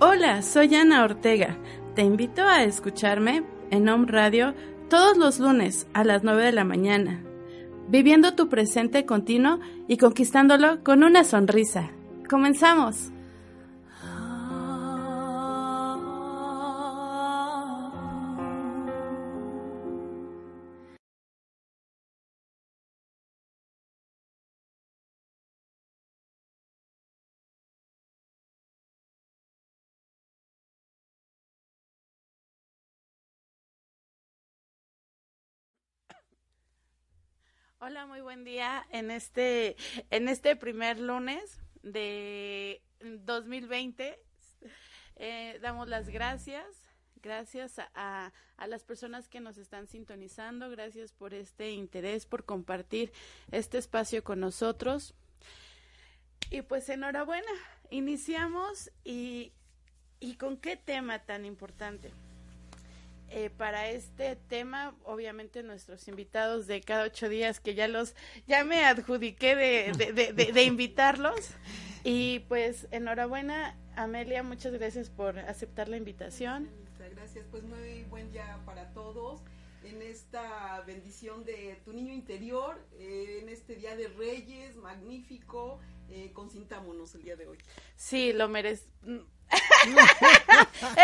[0.00, 1.58] Hola, soy Ana Ortega.
[1.96, 3.42] Te invito a escucharme
[3.72, 4.54] en Home Radio
[4.88, 7.24] todos los lunes a las 9 de la mañana,
[7.88, 9.58] viviendo tu presente continuo
[9.88, 11.90] y conquistándolo con una sonrisa.
[12.30, 13.10] ¡Comenzamos!
[37.88, 39.74] Hola, muy buen día en este
[40.10, 44.20] en este primer lunes de 2020.
[45.16, 46.66] Eh, damos las gracias,
[47.22, 53.10] gracias a, a, las personas que nos están sintonizando, gracias por este interés, por compartir
[53.52, 55.14] este espacio con nosotros.
[56.50, 57.50] Y pues enhorabuena,
[57.88, 59.54] iniciamos y,
[60.20, 62.12] y con qué tema tan importante.
[63.30, 68.14] Eh, para este tema, obviamente nuestros invitados de cada ocho días, que ya los,
[68.46, 71.50] ya me adjudiqué de, de, de, de invitarlos.
[72.04, 76.70] Y pues enhorabuena, Amelia, muchas gracias por aceptar la invitación.
[76.90, 79.42] Muchas gracias, pues muy buen día para todos
[79.84, 86.30] en esta bendición de tu niño interior, eh, en este día de Reyes, magnífico, eh,
[86.32, 87.58] consintámonos el día de hoy.
[87.96, 88.86] Sí, lo merece.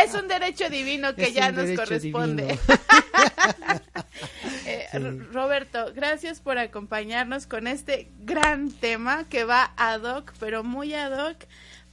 [0.05, 2.59] es un derecho divino que es ya nos corresponde.
[4.67, 4.99] eh, sí.
[5.33, 11.13] Roberto, gracias por acompañarnos con este gran tema que va ad hoc, pero muy ad
[11.13, 11.45] hoc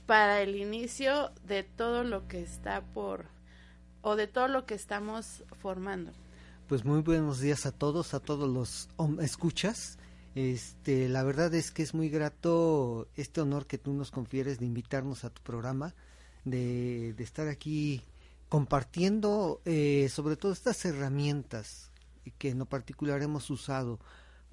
[0.06, 3.28] para el inicio de todo lo que está por
[4.02, 6.12] o de todo lo que estamos formando.
[6.68, 8.90] Pues muy buenos días a todos, a todos los
[9.22, 9.98] escuchas.
[10.36, 14.66] Este, la verdad es que es muy grato este honor que tú nos confieres de
[14.66, 15.94] invitarnos a tu programa,
[16.46, 18.02] de, estar aquí
[18.50, 21.92] compartiendo eh, sobre todo estas herramientas
[22.38, 24.00] que en lo particular hemos usado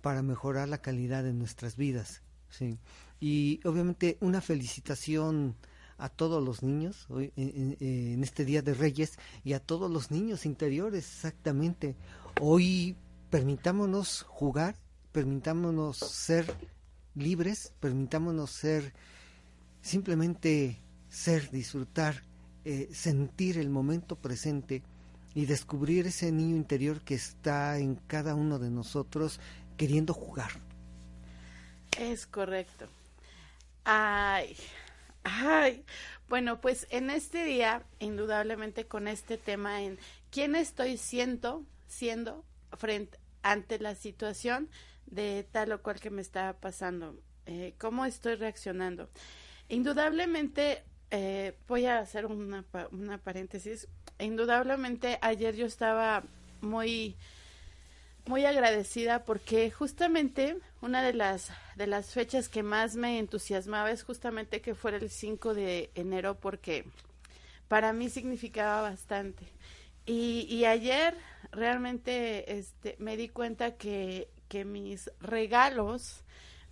[0.00, 2.22] para mejorar la calidad de nuestras vidas.
[2.50, 2.78] ¿sí?
[3.20, 5.56] Y obviamente una felicitación
[5.98, 10.12] a todos los niños hoy, en, en, este Día de Reyes y a todos los
[10.12, 11.96] niños interiores, exactamente.
[12.40, 12.96] Hoy
[13.30, 14.76] permitámonos jugar,
[15.10, 16.54] permitámonos ser
[17.16, 18.94] libres, permitámonos ser
[19.82, 22.22] simplemente ser, disfrutar,
[22.64, 24.82] eh, sentir el momento presente
[25.34, 29.40] y descubrir ese niño interior que está en cada uno de nosotros
[29.76, 30.50] queriendo jugar.
[31.98, 32.86] Es correcto.
[33.84, 34.56] Ay,
[35.24, 35.84] Ay,
[36.28, 39.98] bueno, pues en este día, indudablemente con este tema en
[40.30, 42.44] quién estoy siendo, siendo
[42.76, 44.70] frente ante la situación
[45.06, 49.10] de tal o cual que me está pasando, eh, cómo estoy reaccionando.
[49.68, 53.88] Indudablemente, eh, voy a hacer una, una paréntesis.
[54.18, 56.22] Indudablemente, ayer yo estaba
[56.60, 57.16] muy
[58.26, 64.02] muy agradecida porque justamente una de las de las fechas que más me entusiasmaba es
[64.02, 66.84] justamente que fuera el 5 de enero porque
[67.68, 69.44] para mí significaba bastante.
[70.04, 71.14] Y, y ayer
[71.52, 76.22] realmente este me di cuenta que, que mis regalos,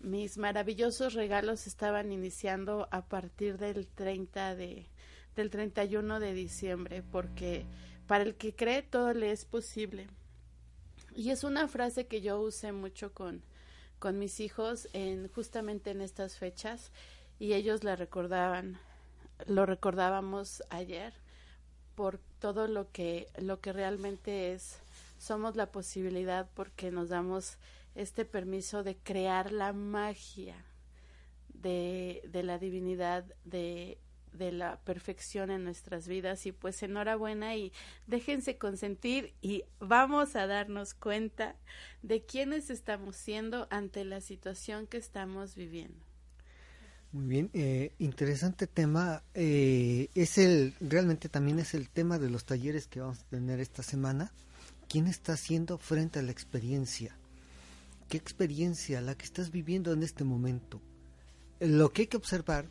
[0.00, 4.86] mis maravillosos regalos estaban iniciando a partir del 30 de
[5.36, 7.66] del 31 de diciembre porque
[8.06, 10.08] para el que cree todo le es posible.
[11.14, 13.42] Y es una frase que yo usé mucho con,
[13.98, 16.90] con mis hijos en justamente en estas fechas
[17.38, 18.78] y ellos la recordaban,
[19.46, 21.12] lo recordábamos ayer
[21.94, 24.78] por todo lo que lo que realmente es
[25.18, 27.56] somos la posibilidad porque nos damos
[27.96, 30.64] este permiso de crear la magia
[31.48, 33.98] de, de la divinidad de
[34.36, 37.72] de la perfección en nuestras vidas y pues enhorabuena y
[38.06, 41.56] déjense consentir y vamos a darnos cuenta
[42.02, 46.04] de quiénes estamos siendo ante la situación que estamos viviendo.
[47.12, 49.22] Muy bien, eh, interesante tema.
[49.32, 53.60] Eh, es el, realmente también es el tema de los talleres que vamos a tener
[53.60, 54.32] esta semana.
[54.88, 57.16] ¿Quién está haciendo frente a la experiencia?
[58.08, 60.80] ¿Qué experiencia la que estás viviendo en este momento?
[61.58, 62.68] Lo que hay que observar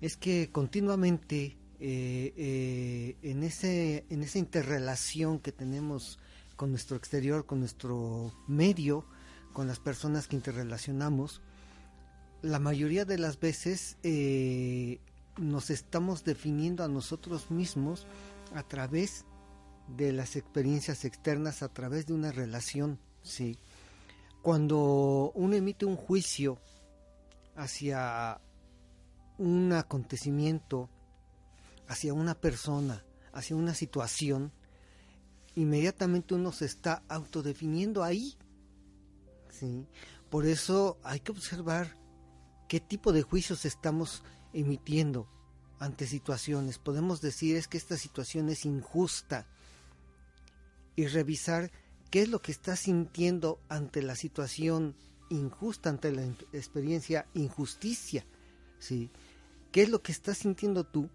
[0.00, 6.18] es que continuamente eh, eh, en, ese, en esa interrelación que tenemos
[6.56, 9.06] con nuestro exterior, con nuestro medio,
[9.52, 11.40] con las personas que interrelacionamos,
[12.42, 15.00] la mayoría de las veces eh,
[15.38, 18.06] nos estamos definiendo a nosotros mismos
[18.54, 19.24] a través
[19.96, 23.58] de las experiencias externas, a través de una relación, ¿sí?
[24.42, 26.58] Cuando uno emite un juicio
[27.56, 28.40] hacia
[29.38, 30.88] un acontecimiento,
[31.88, 34.52] hacia una persona, hacia una situación,
[35.54, 38.36] inmediatamente uno se está autodefiniendo ahí.
[39.50, 39.86] ¿sí?
[40.30, 41.96] Por eso hay que observar
[42.68, 45.28] qué tipo de juicios estamos emitiendo
[45.78, 46.78] ante situaciones.
[46.78, 49.46] Podemos decir es que esta situación es injusta
[50.96, 51.70] y revisar
[52.10, 54.94] qué es lo que estás sintiendo ante la situación
[55.30, 58.24] injusta, ante la experiencia injusticia,
[58.78, 59.10] ¿sí?
[59.72, 61.10] ¿Qué es lo que estás sintiendo tú?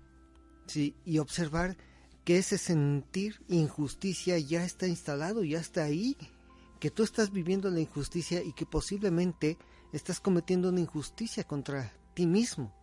[0.67, 0.95] ¿Sí?
[1.05, 1.75] Y observar
[2.23, 6.15] que ese sentir injusticia ya está instalado, ya está ahí,
[6.79, 9.57] que tú estás viviendo la injusticia y que posiblemente
[9.91, 12.73] estás cometiendo una injusticia contra ti mismo.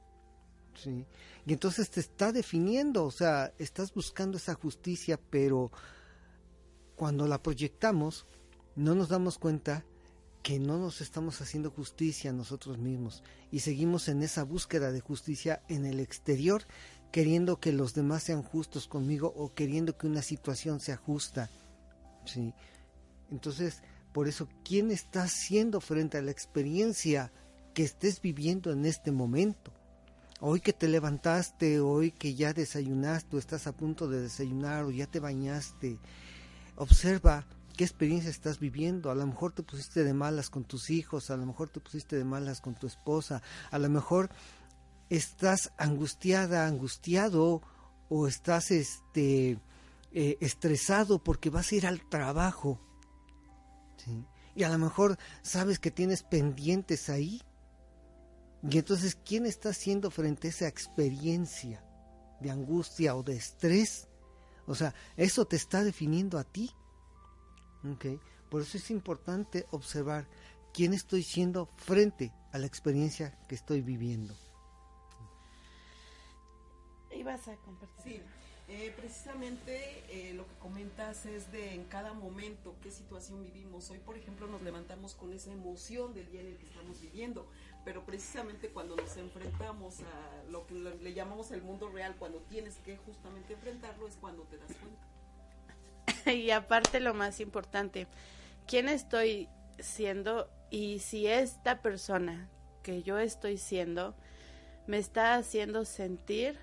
[0.75, 1.07] ¿sí?
[1.47, 5.71] Y entonces te está definiendo, o sea, estás buscando esa justicia, pero
[7.01, 8.27] cuando la proyectamos,
[8.77, 9.87] no nos damos cuenta
[10.43, 15.01] que no nos estamos haciendo justicia a nosotros mismos y seguimos en esa búsqueda de
[15.01, 16.67] justicia en el exterior,
[17.11, 21.49] queriendo que los demás sean justos conmigo o queriendo que una situación sea justa.
[22.27, 22.53] ¿sí?
[23.31, 23.83] Entonces,
[24.13, 27.33] por eso, ¿quién está siendo frente a la experiencia
[27.73, 29.73] que estés viviendo en este momento?
[30.43, 34.91] Hoy que te levantaste, hoy que ya desayunaste o estás a punto de desayunar o
[34.91, 35.99] ya te bañaste,
[36.81, 37.47] observa
[37.77, 39.11] qué experiencia estás viviendo.
[39.11, 42.17] A lo mejor te pusiste de malas con tus hijos, a lo mejor te pusiste
[42.17, 44.31] de malas con tu esposa, a lo mejor
[45.09, 47.63] estás angustiada, angustiado
[48.09, 49.59] o estás este
[50.13, 52.81] eh, estresado porque vas a ir al trabajo.
[54.55, 57.43] Y a lo mejor sabes que tienes pendientes ahí
[58.69, 61.83] y entonces, ¿quién está haciendo frente a esa experiencia
[62.41, 64.10] de angustia o de estrés?
[64.71, 66.71] O sea, eso te está definiendo a ti.
[67.95, 68.21] ¿Okay?
[68.49, 70.29] Por eso es importante observar
[70.73, 74.33] quién estoy siendo frente a la experiencia que estoy viviendo.
[77.13, 78.03] Ibas a compartir.
[78.05, 78.23] Sí,
[78.69, 83.91] eh, precisamente eh, lo que comentas es de en cada momento qué situación vivimos.
[83.91, 87.49] Hoy, por ejemplo, nos levantamos con esa emoción del día en el que estamos viviendo
[87.85, 92.77] pero precisamente cuando nos enfrentamos a lo que le llamamos el mundo real, cuando tienes
[92.77, 96.33] que justamente enfrentarlo, es cuando te das cuenta.
[96.33, 98.07] y aparte lo más importante,
[98.67, 99.49] ¿quién estoy
[99.79, 100.51] siendo?
[100.71, 102.49] Y si esta persona
[102.83, 104.15] que yo estoy siendo
[104.87, 106.59] me está haciendo sentir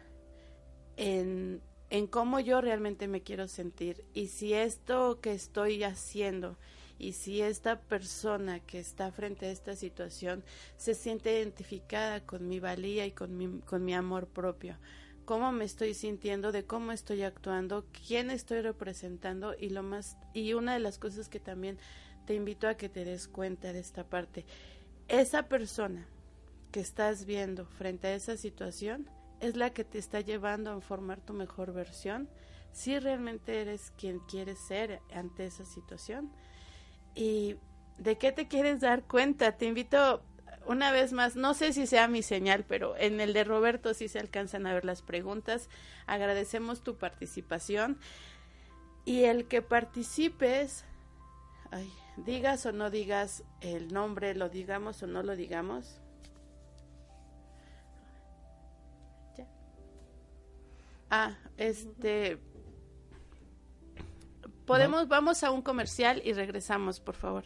[0.98, 4.04] en, en cómo yo realmente me quiero sentir.
[4.14, 6.58] Y si esto que estoy haciendo
[7.00, 10.44] y si esta persona que está frente a esta situación
[10.78, 14.78] se siente identificada con mi valía y con mi, con mi amor propio,
[15.26, 20.54] cómo me estoy sintiendo, de cómo estoy actuando, quién estoy representando y lo más y
[20.54, 21.78] una de las cosas que también
[22.26, 24.46] te invito a que te des cuenta de esta parte,
[25.08, 26.08] esa persona
[26.72, 29.10] que estás viendo frente a esa situación
[29.40, 32.28] es la que te está llevando a formar tu mejor versión,
[32.72, 36.32] si realmente eres quien quieres ser ante esa situación
[37.18, 37.56] ¿Y
[37.98, 39.58] de qué te quieres dar cuenta?
[39.58, 40.24] Te invito
[40.68, 44.08] una vez más, no sé si sea mi señal, pero en el de Roberto sí
[44.08, 45.68] se alcanzan a ver las preguntas.
[46.06, 47.98] Agradecemos tu participación.
[49.04, 50.86] Y el que participes,
[51.72, 56.00] ay, digas o no digas el nombre, lo digamos o no lo digamos.
[61.10, 62.38] Ah, este,
[64.68, 67.46] Podemos, vamos a un comercial y regresamos, por favor.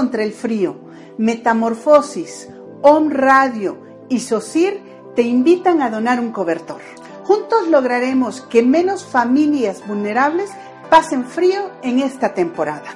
[0.00, 0.76] Contra el frío,
[1.18, 2.48] Metamorfosis,
[2.80, 3.76] Om Radio
[4.08, 4.80] y SOCIR
[5.14, 6.80] te invitan a donar un cobertor.
[7.24, 10.48] Juntos lograremos que menos familias vulnerables
[10.88, 12.86] pasen frío en esta temporada.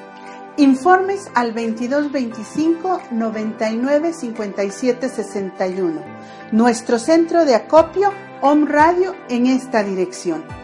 [0.57, 6.01] Informes al 2225 99 57 61.
[6.53, 10.64] Nuestro centro de acopio Om Radio en esta dirección.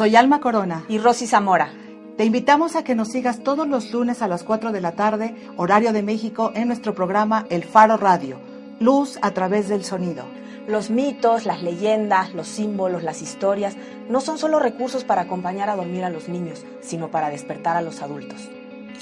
[0.00, 1.74] Soy Alma Corona Y Rosy Zamora.
[2.16, 5.36] Te invitamos a que nos sigas todos los lunes a las 4 de la tarde,
[5.58, 8.38] horario de México, en nuestro programa El Faro Radio,
[8.78, 10.24] Luz a través del sonido.
[10.66, 13.76] Los mitos, las leyendas, los símbolos, las historias
[14.08, 17.82] no son solo recursos para acompañar a dormir a los niños, sino para despertar a
[17.82, 18.48] los adultos.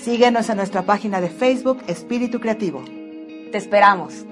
[0.03, 2.83] Síguenos en nuestra página de Facebook Espíritu Creativo.
[3.53, 4.27] Te esperamos.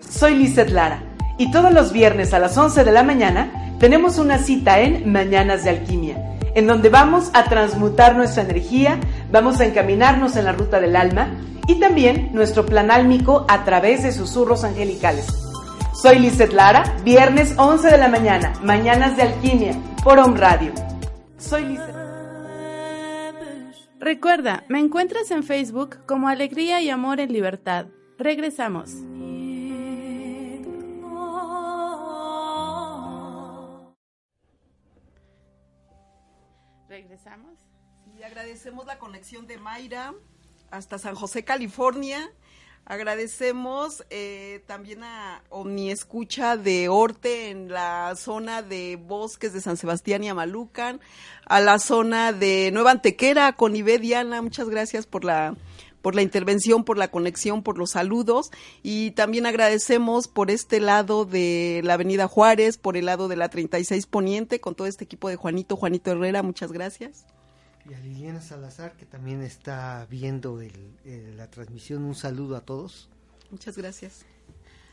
[0.00, 1.09] Soy Lizeth Lara
[1.40, 5.64] y todos los viernes a las 11 de la mañana tenemos una cita en Mañanas
[5.64, 9.00] de Alquimia, en donde vamos a transmutar nuestra energía,
[9.32, 11.30] vamos a encaminarnos en la ruta del alma
[11.66, 15.28] y también nuestro plan álmico a través de susurros angelicales.
[15.94, 20.72] Soy Lizeth Lara, viernes 11 de la mañana, Mañanas de Alquimia, por Home Radio.
[21.38, 21.96] Soy Lizeth.
[23.98, 27.86] Recuerda, me encuentras en Facebook como Alegría y Amor en Libertad.
[28.18, 28.90] Regresamos.
[37.00, 37.58] Regresamos.
[38.18, 40.12] Y agradecemos la conexión de Mayra
[40.70, 42.30] hasta San José, California.
[42.84, 49.78] Agradecemos eh, también a Omni Escucha de Orte en la zona de bosques de San
[49.78, 51.00] Sebastián y Amalucan,
[51.46, 53.98] a la zona de Nueva Antequera con Ibe.
[54.42, 55.54] Muchas gracias por la
[56.02, 58.50] por la intervención, por la conexión, por los saludos
[58.82, 63.48] y también agradecemos por este lado de la Avenida Juárez, por el lado de la
[63.48, 67.24] 36 Poniente con todo este equipo de Juanito, Juanito Herrera, muchas gracias.
[67.88, 72.60] Y a Liliana Salazar, que también está viendo el- eh, la transmisión, un saludo a
[72.60, 73.08] todos.
[73.50, 74.24] Muchas gracias.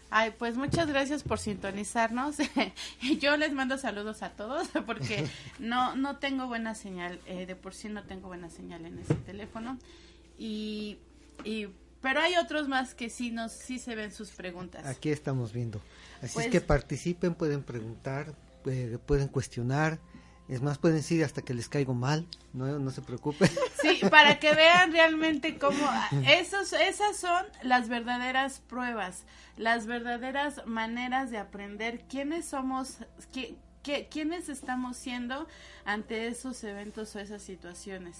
[0.10, 2.38] Ay, pues muchas gracias por sintonizarnos.
[3.20, 5.28] Yo les mando saludos a todos porque
[5.60, 9.16] no no tengo buena señal, eh, de por sí no tengo buena señal en ese
[9.16, 9.78] teléfono
[10.38, 10.98] y,
[11.44, 11.68] y
[12.02, 14.86] pero hay otros más que sí nos sí se ven sus preguntas.
[14.86, 15.82] Aquí estamos viendo.
[16.22, 18.34] Así Pues- es que participen, pueden preguntar,
[18.66, 20.00] eh, pueden cuestionar.
[20.48, 23.50] Es más, pueden decir hasta que les caigo mal, no, no se preocupen.
[23.82, 25.78] Sí, para que vean realmente cómo
[26.28, 29.24] esos esas son las verdaderas pruebas,
[29.58, 32.98] las verdaderas maneras de aprender quiénes somos,
[33.34, 35.48] qué, qué- quiénes estamos siendo
[35.86, 38.18] ante esos eventos o esas situaciones.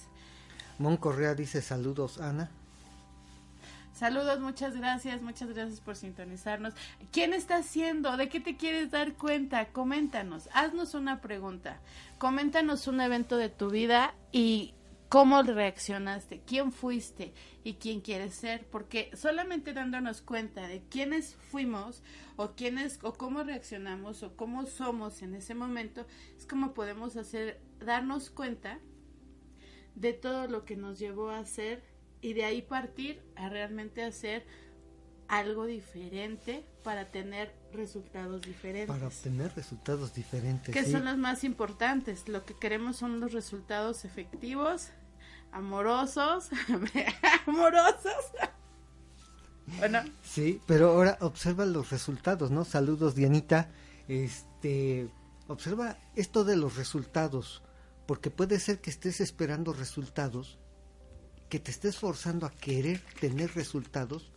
[0.78, 2.50] Mon Correa dice saludos, Ana.
[3.92, 6.72] Saludos, muchas gracias, muchas gracias por sintonizarnos.
[7.10, 8.16] ¿Quién está haciendo?
[8.16, 9.72] ¿De qué te quieres dar cuenta?
[9.72, 11.80] Coméntanos, haznos una pregunta.
[12.18, 14.74] Coméntanos un evento de tu vida y
[15.08, 17.32] cómo reaccionaste, quién fuiste
[17.64, 22.02] y quién quieres ser, porque solamente dándonos cuenta de quiénes fuimos
[22.36, 26.06] o quiénes o cómo reaccionamos o cómo somos en ese momento
[26.36, 28.78] es como podemos hacer darnos cuenta
[30.00, 31.82] de todo lo que nos llevó a hacer
[32.20, 34.46] y de ahí partir a realmente hacer
[35.28, 38.88] algo diferente para tener resultados diferentes.
[38.88, 40.72] Para obtener resultados diferentes.
[40.72, 40.92] que sí.
[40.92, 42.28] son los más importantes.
[42.28, 44.88] Lo que queremos son los resultados efectivos,
[45.52, 46.48] amorosos,
[47.46, 48.24] amorosos.
[49.78, 52.64] Bueno, Sí, pero ahora observa los resultados, ¿no?
[52.64, 53.70] Saludos, Dianita.
[54.08, 55.10] Este,
[55.46, 57.62] observa esto de los resultados,
[58.08, 60.56] porque puede ser que estés esperando resultados,
[61.50, 64.30] que te estés forzando a querer tener resultados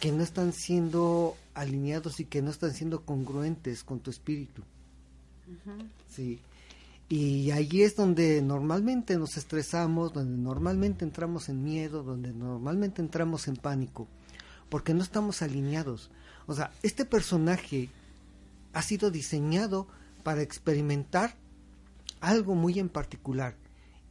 [0.00, 4.64] que no están siendo alineados y que no están siendo congruentes con tu espíritu.
[6.08, 6.40] Sí.
[7.08, 13.46] Y ahí es donde normalmente nos estresamos, donde normalmente entramos en miedo, donde normalmente entramos
[13.46, 14.08] en pánico,
[14.68, 16.10] porque no estamos alineados.
[16.48, 17.90] O sea, este personaje
[18.72, 19.86] ha sido diseñado
[20.24, 21.36] para experimentar
[22.20, 23.56] algo muy en particular.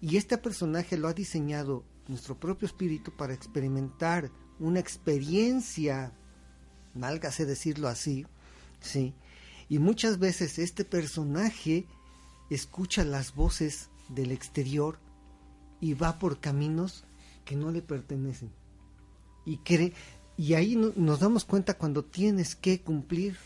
[0.02, 6.14] Y este personaje lo ha diseñado nuestro propio espíritu para experimentar una experiencia,
[6.94, 8.26] válgase decirlo así,
[8.80, 9.14] ¿sí?
[9.70, 11.86] Y muchas veces este personaje
[12.50, 15.00] escucha las voces del exterior
[15.82, 17.04] y va por caminos
[17.44, 18.52] que no le pertenecen.
[19.46, 19.94] Y cree,
[20.38, 23.38] y ahí no- nos damos cuenta cuando tienes que cumplir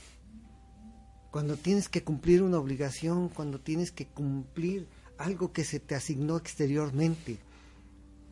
[1.32, 6.36] cuando tienes que cumplir una obligación, cuando tienes que cumplir algo que se te asignó
[6.36, 7.40] exteriormente.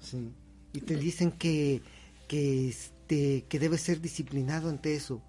[0.02, 0.32] Sí.
[0.74, 1.82] Y te dicen que,
[2.28, 5.22] que, este, que debes ser disciplinado ante eso,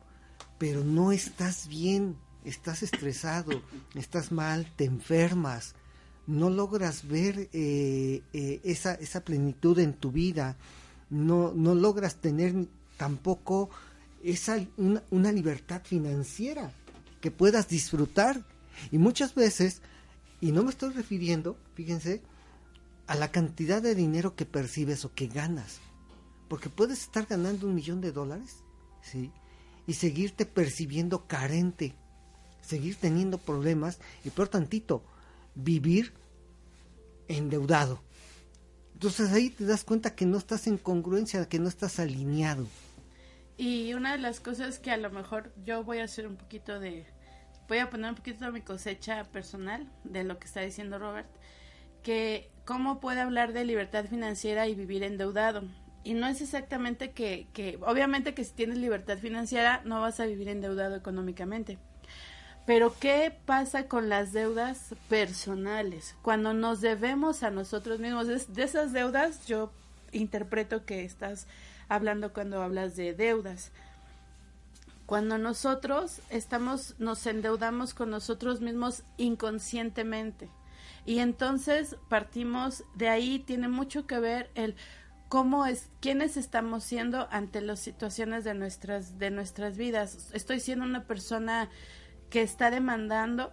[0.59, 3.63] pero no estás bien, estás estresado,
[3.95, 5.75] estás mal, te enfermas,
[6.27, 10.57] no logras ver eh, eh, esa, esa plenitud en tu vida,
[11.09, 13.71] no, no logras tener tampoco
[14.23, 16.75] esa, una, una libertad financiera
[17.21, 18.45] que puedas disfrutar.
[18.91, 19.83] Y muchas veces,
[20.41, 22.23] y no me estoy refiriendo, fíjense,
[23.07, 25.81] a la cantidad de dinero que percibes o que ganas.
[26.49, 28.57] Porque puedes estar ganando un millón de dólares,
[29.03, 29.33] ¿sí?
[29.87, 31.95] Y seguirte percibiendo carente,
[32.61, 35.05] seguir teniendo problemas y por tantito,
[35.55, 36.13] vivir
[37.29, 38.03] endeudado.
[38.95, 42.67] Entonces ahí te das cuenta que no estás en congruencia, que no estás alineado.
[43.61, 46.81] Y una de las cosas que a lo mejor yo voy a hacer un poquito
[46.81, 47.05] de,
[47.69, 51.29] voy a poner un poquito de mi cosecha personal de lo que está diciendo Robert,
[52.03, 55.65] que cómo puede hablar de libertad financiera y vivir endeudado.
[56.05, 60.25] Y no es exactamente que, que, obviamente que si tienes libertad financiera no vas a
[60.25, 61.77] vivir endeudado económicamente.
[62.65, 66.17] Pero ¿qué pasa con las deudas personales?
[66.23, 69.71] Cuando nos debemos a nosotros mismos, de esas deudas yo
[70.13, 71.47] interpreto que estás
[71.91, 73.73] hablando cuando hablas de deudas.
[75.05, 80.49] Cuando nosotros estamos, nos endeudamos con nosotros mismos inconscientemente.
[81.05, 84.77] Y entonces partimos de ahí, tiene mucho que ver el
[85.29, 90.31] cómo es, quiénes estamos siendo ante las situaciones de nuestras, de nuestras vidas.
[90.33, 91.71] Estoy siendo una persona
[92.31, 93.53] que está demandando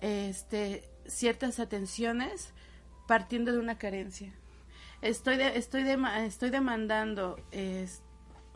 [0.00, 2.54] este, ciertas atenciones
[3.06, 4.32] partiendo de una carencia
[5.04, 5.84] estoy estoy
[6.24, 7.36] estoy demandando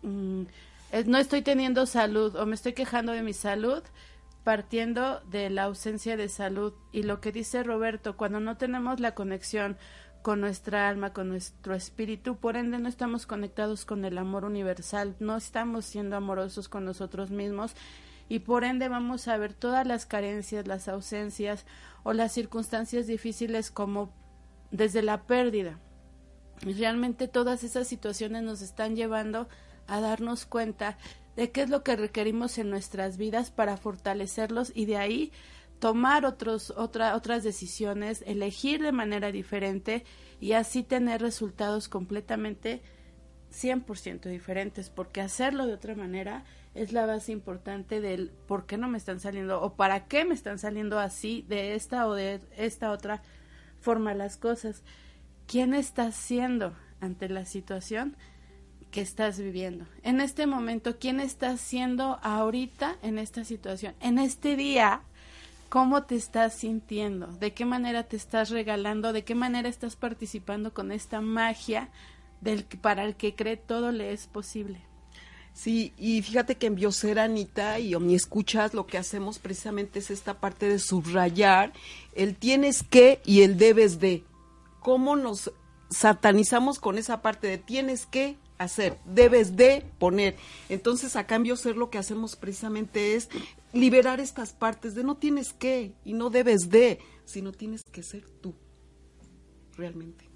[0.03, 0.43] mm,
[1.07, 3.83] no estoy teniendo salud o me estoy quejando de mi salud
[4.49, 6.73] partiendo de la ausencia de salud.
[6.91, 9.77] Y lo que dice Roberto cuando no tenemos la conexión
[10.23, 15.15] con nuestra alma, con nuestro espíritu, por ende no estamos conectados con el amor universal,
[15.21, 17.75] no estamos siendo amorosos con nosotros mismos
[18.31, 21.67] y por ende vamos a ver todas las carencias, las ausencias
[22.03, 24.15] o las circunstancias difíciles como
[24.71, 25.79] desde la pérdida,
[26.62, 29.49] realmente todas esas situaciones nos están llevando
[29.87, 30.99] a darnos cuenta
[31.37, 35.33] de qué es lo que requerimos en nuestras vidas para fortalecerlos y de ahí
[35.79, 40.05] tomar otros, otra, otras decisiones, elegir de manera diferente
[40.40, 42.83] y así tener resultados completamente
[43.53, 46.44] 100% diferentes, porque hacerlo de otra manera
[46.75, 50.35] es la base importante del por qué no me están saliendo o para qué me
[50.35, 53.23] están saliendo así de esta o de esta otra
[53.81, 54.83] forma las cosas.
[55.49, 58.15] ¿Quién estás siendo ante la situación
[58.91, 59.87] que estás viviendo?
[60.03, 63.95] En este momento, ¿quién estás siendo ahorita en esta situación?
[64.01, 65.01] En este día,
[65.71, 67.29] ¿cómo te estás sintiendo?
[67.29, 69.15] ¿De qué manera te estás regalando?
[69.15, 71.89] ¿De qué manera estás participando con esta magia
[72.43, 74.83] del para el que cree todo le es posible?
[75.55, 80.11] Sí, y fíjate que en Biosera, Anita y Omni Escuchas, lo que hacemos precisamente es
[80.11, 81.73] esta parte de subrayar
[82.15, 84.25] el tienes que y el debes de
[84.88, 85.53] cómo nos
[85.90, 90.35] satanizamos con esa parte de tienes que hacer, debes de poner.
[90.70, 93.29] Entonces, a cambio, ser lo que hacemos precisamente es
[93.74, 98.31] liberar estas partes de no tienes que y no debes de, sino tienes que ser
[98.40, 98.55] tú,
[99.77, 100.27] realmente.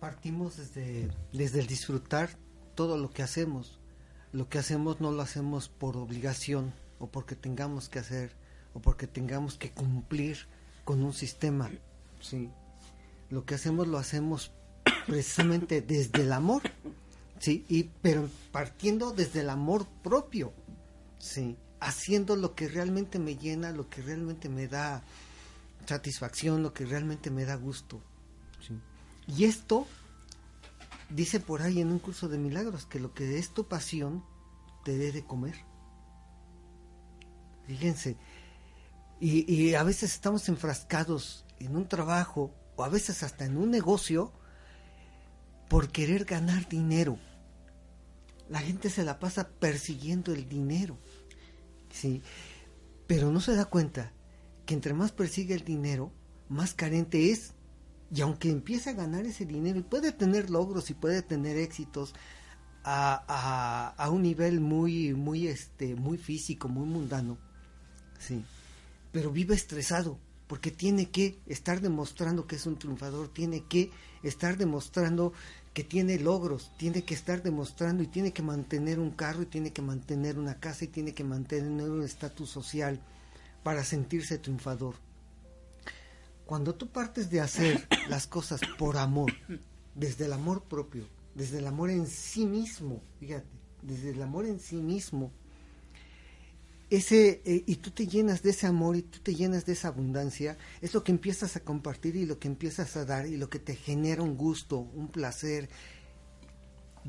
[0.00, 2.30] Partimos desde, desde el disfrutar
[2.74, 3.80] todo lo que hacemos.
[4.32, 8.34] Lo que hacemos no lo hacemos por obligación o porque tengamos que hacer
[8.72, 10.46] o porque tengamos que cumplir
[10.86, 11.70] con un sistema.
[12.22, 12.48] Sí,
[13.30, 14.50] lo que hacemos lo hacemos
[15.06, 16.62] precisamente desde el amor,
[17.38, 20.52] sí, y pero partiendo desde el amor propio,
[21.18, 25.02] sí, haciendo lo que realmente me llena, lo que realmente me da
[25.86, 28.02] satisfacción, lo que realmente me da gusto.
[28.66, 28.78] Sí.
[29.26, 29.86] Y esto
[31.08, 34.24] dice por ahí en un curso de milagros que lo que es tu pasión
[34.84, 35.56] te dé de comer.
[37.66, 38.16] Fíjense,
[39.20, 44.32] y, y a veces estamos enfrascados en un trabajo a veces hasta en un negocio
[45.68, 47.18] por querer ganar dinero.
[48.48, 50.98] La gente se la pasa persiguiendo el dinero.
[51.92, 52.22] ¿sí?
[53.06, 54.12] Pero no se da cuenta
[54.66, 56.12] que entre más persigue el dinero,
[56.48, 57.52] más carente es.
[58.12, 62.14] Y aunque empiece a ganar ese dinero y puede tener logros y puede tener éxitos
[62.82, 67.38] a, a, un nivel muy, muy, este, muy físico, muy mundano,
[68.18, 68.42] sí,
[69.12, 70.18] pero vive estresado
[70.50, 73.92] porque tiene que estar demostrando que es un triunfador, tiene que
[74.24, 75.32] estar demostrando
[75.72, 79.72] que tiene logros, tiene que estar demostrando y tiene que mantener un carro y tiene
[79.72, 83.00] que mantener una casa y tiene que mantener un estatus social.
[83.62, 84.96] para sentirse triunfador.
[86.46, 89.32] Cuando tú partes de hacer las cosas por amor,
[89.94, 93.46] desde el amor propio, desde el amor en sí mismo, fíjate,
[93.82, 95.30] desde el amor en sí mismo,
[96.90, 99.88] ese eh, y tú te llenas de ese amor y tú te llenas de esa
[99.88, 103.48] abundancia, es lo que empiezas a compartir y lo que empiezas a dar y lo
[103.48, 105.70] que te genera un gusto, un placer.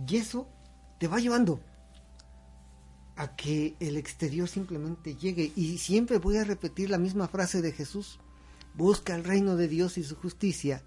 [0.07, 0.47] Y eso
[0.99, 1.59] te va llevando
[3.15, 5.51] a que el exterior simplemente llegue.
[5.55, 8.19] Y siempre voy a repetir la misma frase de Jesús.
[8.75, 10.83] Busca el reino de Dios y su justicia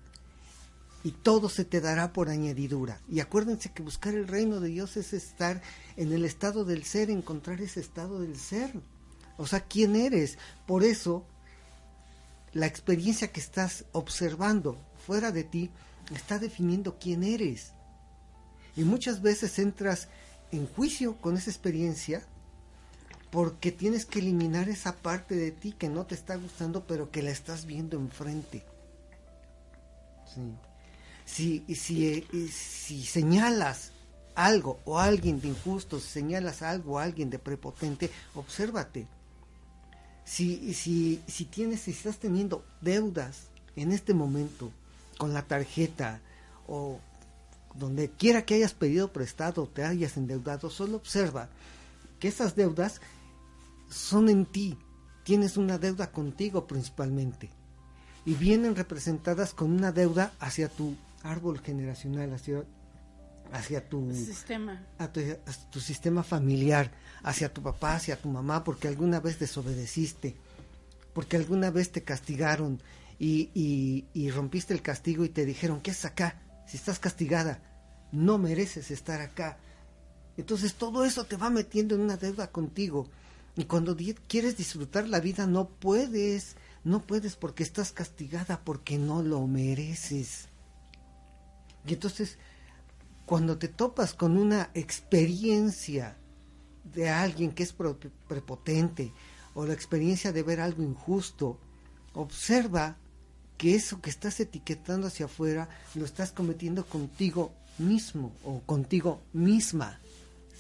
[1.05, 2.99] y todo se te dará por añadidura.
[3.09, 5.61] Y acuérdense que buscar el reino de Dios es estar
[5.97, 8.73] en el estado del ser, encontrar ese estado del ser.
[9.37, 10.39] O sea, ¿quién eres?
[10.67, 11.27] Por eso,
[12.55, 15.71] la experiencia que estás observando fuera de ti
[16.15, 17.73] está definiendo quién eres.
[18.75, 20.09] Y muchas veces entras
[20.53, 22.27] en juicio con esa experiencia
[23.31, 27.23] porque tienes que eliminar esa parte de ti que no te está gustando, pero que
[27.23, 28.65] la estás viendo enfrente.
[31.25, 33.93] Si, si, si señalas
[34.35, 39.07] algo o alguien de injusto, si señalas algo o alguien de prepotente, obsérvate.
[40.25, 44.71] Si, si, si tienes, si estás teniendo deudas en este momento
[45.19, 46.21] con la tarjeta
[46.67, 46.99] o
[47.75, 51.49] donde quiera que hayas pedido prestado o te hayas endeudado, solo observa
[52.21, 53.01] que esas deudas
[53.91, 54.79] son en ti.
[55.25, 57.51] Tienes una deuda contigo principalmente.
[58.25, 62.65] Y vienen representadas con una deuda hacia tu árbol generacional, hacia,
[63.53, 64.87] hacia tu sistema.
[64.99, 66.93] A tu, sistema familiar,
[67.25, 70.37] hacia tu papá, hacia tu mamá, porque alguna vez desobedeciste,
[71.13, 72.81] porque alguna vez te castigaron
[73.19, 76.41] y, y, y rompiste el castigo y te dijeron, ¿qué es acá?
[76.67, 77.61] Si estás castigada,
[78.13, 79.59] no mereces estar acá.
[80.37, 83.09] Entonces todo eso te va metiendo en una deuda contigo
[83.57, 89.23] y cuando quieres disfrutar la vida no puedes, no puedes porque estás castigada, porque no
[89.23, 90.49] lo mereces.
[91.87, 92.39] Y entonces,
[93.27, 96.17] cuando te topas con una experiencia
[96.85, 97.75] de alguien que es
[98.29, 99.13] prepotente
[99.55, 101.59] o la experiencia de ver algo injusto,
[102.13, 102.97] observa
[103.57, 110.01] que eso que estás etiquetando hacia afuera lo estás cometiendo contigo mismo o contigo misma.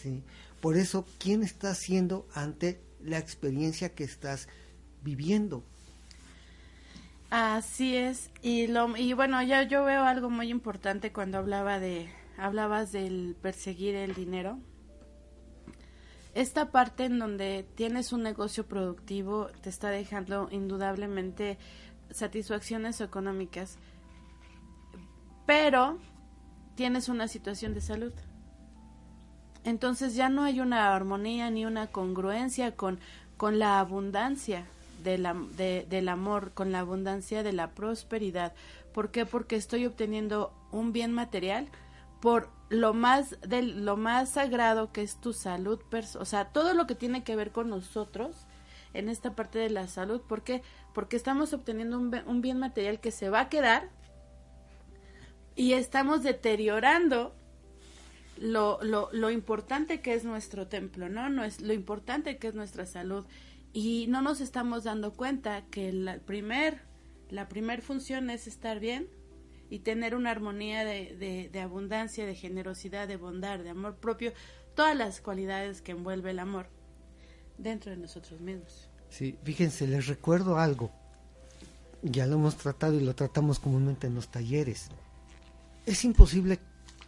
[0.02, 0.22] ¿sí?
[0.60, 4.48] Por eso, ¿quién está haciendo ante la experiencia que estás
[5.02, 5.62] viviendo?
[7.36, 8.30] Así es.
[8.42, 13.34] Y, lo, y bueno, ya yo veo algo muy importante cuando hablaba de, hablabas del
[13.42, 14.60] perseguir el dinero.
[16.32, 21.58] Esta parte en donde tienes un negocio productivo te está dejando indudablemente
[22.08, 23.78] satisfacciones económicas,
[25.44, 25.98] pero
[26.76, 28.12] tienes una situación de salud
[29.64, 33.00] entonces ya no hay una armonía ni una congruencia con,
[33.36, 34.66] con la abundancia
[35.04, 38.54] de la, del amor, con la abundancia de la prosperidad.
[38.92, 39.26] ¿Por qué?
[39.26, 41.68] Porque estoy obteniendo un bien material
[42.20, 45.78] por lo más de lo más sagrado que es tu salud,
[46.18, 48.46] o sea, todo lo que tiene que ver con nosotros
[48.94, 50.62] en esta parte de la salud, ¿por qué?
[50.94, 53.90] Porque estamos obteniendo un, un bien material que se va a quedar
[55.54, 57.34] y estamos deteriorando
[58.38, 61.28] lo, lo, lo importante que es nuestro templo, ¿no?
[61.28, 63.24] no es, lo importante que es nuestra salud.
[63.74, 66.82] Y no nos estamos dando cuenta que la primer,
[67.28, 69.08] la primer función es estar bien
[69.68, 74.32] y tener una armonía de, de, abundancia, de generosidad, de bondad, de amor propio,
[74.76, 76.68] todas las cualidades que envuelve el amor
[77.58, 78.88] dentro de nosotros mismos.
[79.10, 80.92] Sí, fíjense, les recuerdo algo.
[82.00, 84.88] Ya lo hemos tratado y lo tratamos comúnmente en los talleres.
[85.84, 86.60] Es imposible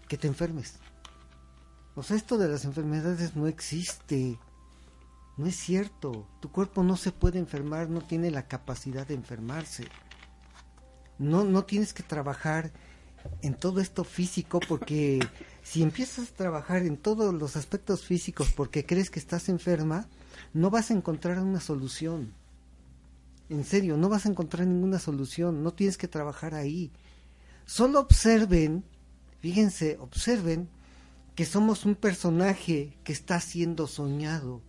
[0.09, 0.81] que te enfermes.
[1.94, 4.37] O sea, esto de las enfermedades no existe.
[5.37, 6.27] No es cierto.
[6.40, 9.85] Tu cuerpo no se puede enfermar, no tiene la capacidad de enfermarse.
[11.18, 12.72] No, no tienes que trabajar
[13.42, 15.20] en todo esto físico porque
[15.62, 20.09] si empiezas a trabajar en todos los aspectos físicos porque crees que estás enferma,
[20.55, 22.33] no vas a encontrar una solución.
[23.49, 26.90] En serio, no vas a encontrar ninguna solución, no tienes que trabajar ahí.
[27.64, 28.85] Solo observen,
[29.40, 30.68] fíjense, observen
[31.35, 34.62] que somos un personaje que está siendo soñado,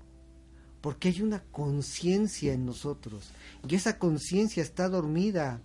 [0.88, 3.34] porque hay una conciencia en nosotros,
[3.68, 5.60] y esa conciencia está dormida,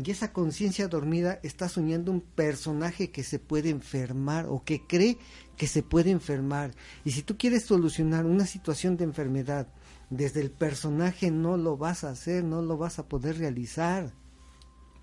[0.00, 5.18] y esa conciencia dormida está soñando un personaje que se puede enfermar o que cree
[5.56, 6.76] que se puede enfermar.
[7.04, 9.66] Y si tú quieres solucionar una situación de enfermedad
[10.10, 14.12] desde el personaje, no lo vas a hacer, no lo vas a poder realizar.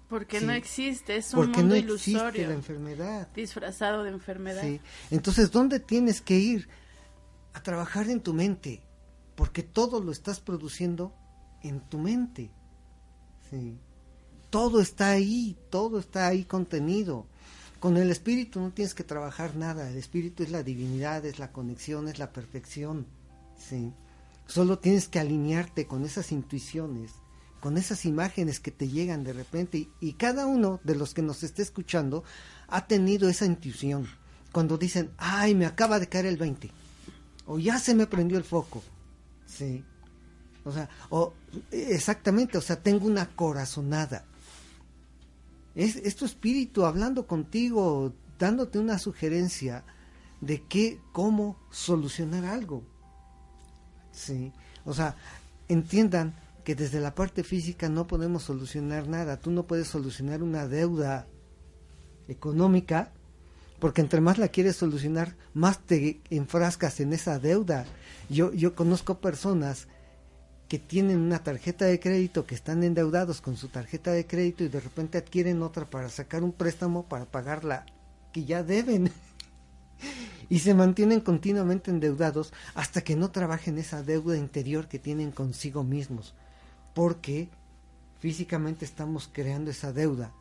[0.08, 2.48] Porque no existe, es un mundo ilusorio.
[2.48, 3.28] la enfermedad.
[3.36, 4.64] Disfrazado de enfermedad.
[5.12, 6.70] Entonces, ¿dónde tienes que ir?
[7.52, 8.84] A trabajar en tu mente,
[9.40, 11.14] porque todo lo estás produciendo
[11.64, 12.52] en tu mente.
[13.50, 13.78] Sí.
[14.50, 17.26] Todo está ahí, todo está ahí contenido.
[17.80, 21.54] Con el espíritu no tienes que trabajar nada, el espíritu es la divinidad, es la
[21.54, 23.08] conexión, es la perfección.
[23.58, 23.94] Sí.
[24.46, 27.14] Solo tienes que alinearte con esas intuiciones,
[27.62, 31.22] con esas imágenes que te llegan de repente y, y cada uno de los que
[31.22, 32.26] nos esté escuchando
[32.68, 34.06] ha tenido esa intuición.
[34.52, 36.70] Cuando dicen, ay, me acaba de caer el 20,
[37.46, 38.84] o ya se me prendió el foco.
[39.50, 39.84] Sí.
[40.64, 41.34] O sea, o
[41.72, 44.26] exactamente, o sea, tengo una corazonada.
[45.76, 49.84] Es, es tu espíritu hablando contigo, dándote una sugerencia
[50.42, 52.84] de qué, cómo solucionar algo.
[54.12, 54.52] Sí.
[54.86, 55.16] O sea,
[55.68, 59.40] entiendan que desde la parte física no podemos solucionar nada.
[59.40, 61.28] Tú no puedes solucionar una deuda
[62.28, 63.12] económica
[63.80, 67.86] porque entre más la quieres solucionar, más te enfrascas en esa deuda.
[68.30, 69.88] Yo, yo conozco personas
[70.68, 74.70] que tienen una tarjeta de crédito, que están endeudados con su tarjeta de crédito y
[74.70, 77.86] de repente adquieren otra para sacar un préstamo para pagar la
[78.32, 79.12] que ya deben.
[80.50, 85.84] y se mantienen continuamente endeudados hasta que no trabajen esa deuda interior que tienen consigo
[85.84, 86.36] mismos.
[86.94, 87.50] Porque
[88.20, 90.34] físicamente estamos creando esa deuda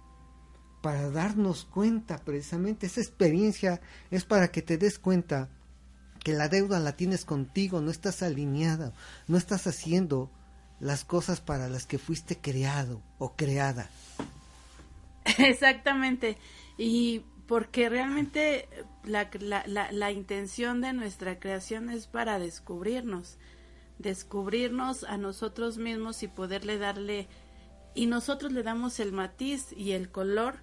[0.81, 5.49] para darnos cuenta precisamente esa experiencia es para que te des cuenta
[6.19, 8.93] que la deuda la tienes contigo, no estás alineada,
[9.27, 10.31] no estás haciendo
[10.81, 13.89] las cosas para las que fuiste creado o creada.
[15.39, 16.39] Exactamente.
[16.77, 18.69] Y porque realmente
[19.05, 23.39] la, la, la, la, intención de nuestra creación es para descubrirnos,
[23.99, 27.29] descubrirnos a nosotros mismos y poderle darle
[27.95, 30.57] y nosotros le damos el matiz y el color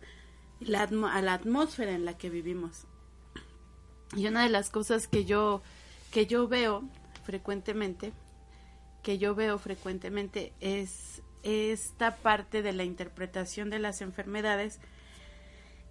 [0.74, 2.88] a la atmósfera en la que vivimos.
[4.16, 5.62] Y una de las cosas que yo
[6.12, 6.84] que yo veo
[7.26, 8.14] frecuentemente,
[9.04, 14.80] que yo veo frecuentemente es esta parte de la interpretación de las enfermedades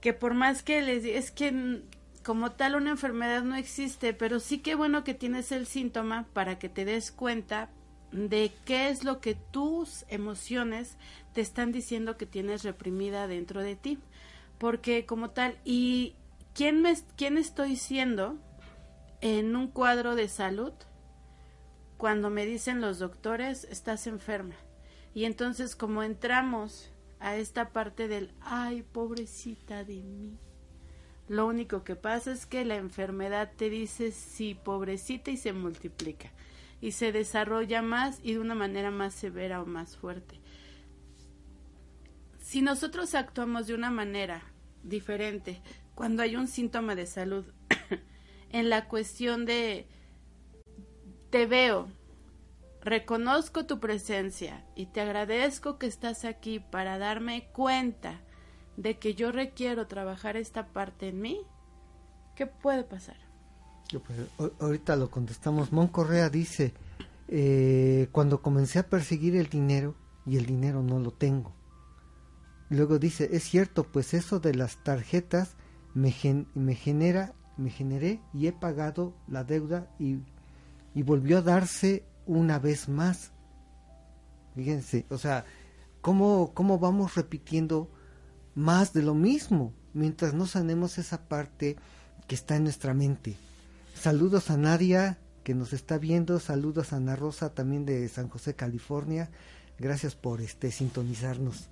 [0.00, 1.82] que por más que les es que
[2.24, 6.58] como tal una enfermedad no existe, pero sí que bueno que tienes el síntoma para
[6.58, 7.68] que te des cuenta
[8.10, 10.96] de qué es lo que tus emociones
[11.34, 13.98] te están diciendo que tienes reprimida dentro de ti.
[14.58, 16.14] Porque como tal, ¿y
[16.54, 18.38] quién, me, quién estoy siendo
[19.20, 20.72] en un cuadro de salud
[21.96, 24.54] cuando me dicen los doctores estás enferma?
[25.14, 26.90] Y entonces como entramos
[27.20, 30.38] a esta parte del, ay, pobrecita de mí.
[31.28, 36.30] Lo único que pasa es que la enfermedad te dice sí, pobrecita y se multiplica
[36.80, 40.38] y se desarrolla más y de una manera más severa o más fuerte.
[42.40, 44.42] Si nosotros actuamos de una manera
[44.82, 45.62] diferente
[45.94, 47.44] cuando hay un síntoma de salud
[48.50, 49.86] en la cuestión de
[51.30, 51.88] te veo,
[52.82, 58.20] reconozco tu presencia y te agradezco que estás aquí para darme cuenta
[58.76, 61.40] de que yo requiero trabajar esta parte en mí,
[62.34, 63.16] ¿qué puede pasar?
[63.90, 64.18] Pues,
[64.60, 65.72] ahorita lo contestamos.
[65.72, 66.74] Mon Correa dice,
[67.28, 69.94] eh, cuando comencé a perseguir el dinero
[70.26, 71.52] y el dinero no lo tengo.
[72.70, 75.56] Luego dice, es cierto, pues eso de las tarjetas
[75.94, 76.14] me,
[76.54, 80.18] me genera, me generé y he pagado la deuda y,
[80.94, 83.32] y volvió a darse una vez más.
[84.54, 85.44] Fíjense, o sea,
[86.00, 87.90] ¿cómo, cómo vamos repitiendo
[88.54, 91.76] más de lo mismo mientras no sanemos esa parte
[92.26, 93.36] que está en nuestra mente?
[93.94, 98.54] Saludos a Nadia que nos está viendo, saludos a Ana Rosa también de San José,
[98.54, 99.30] California.
[99.78, 101.68] Gracias por este sintonizarnos.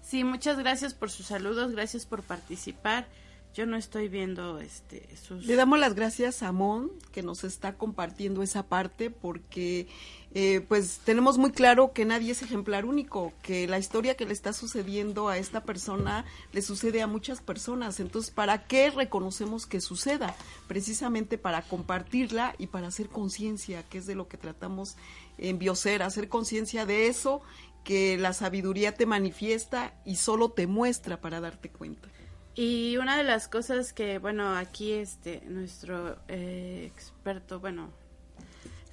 [0.00, 3.06] Sí, muchas gracias por sus saludos, gracias por participar.
[3.54, 5.46] Yo no estoy viendo este sus...
[5.46, 9.86] Le damos las gracias a Mon que nos está compartiendo esa parte porque
[10.32, 14.32] eh, pues tenemos muy claro que nadie es ejemplar único, que la historia que le
[14.32, 18.00] está sucediendo a esta persona le sucede a muchas personas.
[18.00, 20.34] Entonces, ¿para qué reconocemos que suceda?
[20.66, 24.96] Precisamente para compartirla y para hacer conciencia, que es de lo que tratamos
[25.38, 27.40] en Biocer, hacer conciencia de eso
[27.84, 32.08] que la sabiduría te manifiesta y solo te muestra para darte cuenta.
[32.54, 37.90] Y una de las cosas que, bueno, aquí este, nuestro eh, experto, bueno,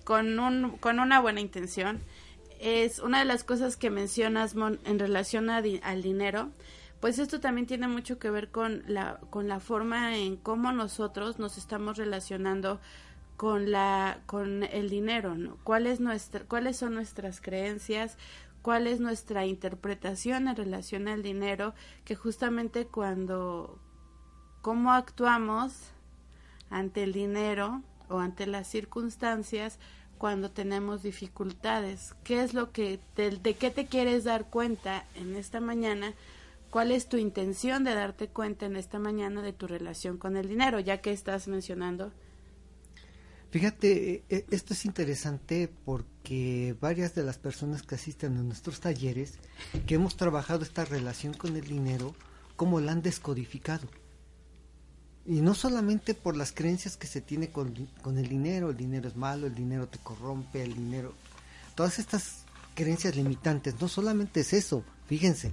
[0.04, 2.00] con, un, con una buena intención,
[2.60, 6.50] es una de las cosas que mencionas en relación al dinero,
[7.00, 11.40] pues esto también tiene mucho que ver con la, con la forma en cómo nosotros
[11.40, 12.80] nos estamos relacionando
[13.38, 15.58] con la con el dinero, ¿no?
[15.64, 18.18] ¿Cuál es nuestra, cuáles son nuestras creencias,
[18.62, 21.74] cuál es nuestra interpretación en relación al dinero,
[22.06, 23.80] que justamente cuando,
[24.62, 25.92] cómo actuamos
[26.70, 29.80] ante el dinero o ante las circunstancias,
[30.22, 32.14] cuando tenemos dificultades.
[32.24, 36.14] ¿Qué es lo que, de, de qué te quieres dar cuenta en esta mañana?
[36.70, 40.48] ¿Cuál es tu intención de darte cuenta en esta mañana de tu relación con el
[40.48, 40.80] dinero?
[40.80, 42.12] Ya que estás mencionando
[43.52, 49.34] Fíjate, e, esto es interesante porque varias de las personas que asisten a nuestros talleres,
[49.86, 52.16] que hemos trabajado esta relación con el dinero,
[52.56, 53.90] cómo la han descodificado.
[55.26, 59.10] Y no solamente por las creencias que se tiene con, con, el dinero, el dinero
[59.10, 61.14] es malo, el dinero te corrompe, el dinero...
[61.76, 65.52] Todas estas creencias limitantes, no solamente es eso, fíjense,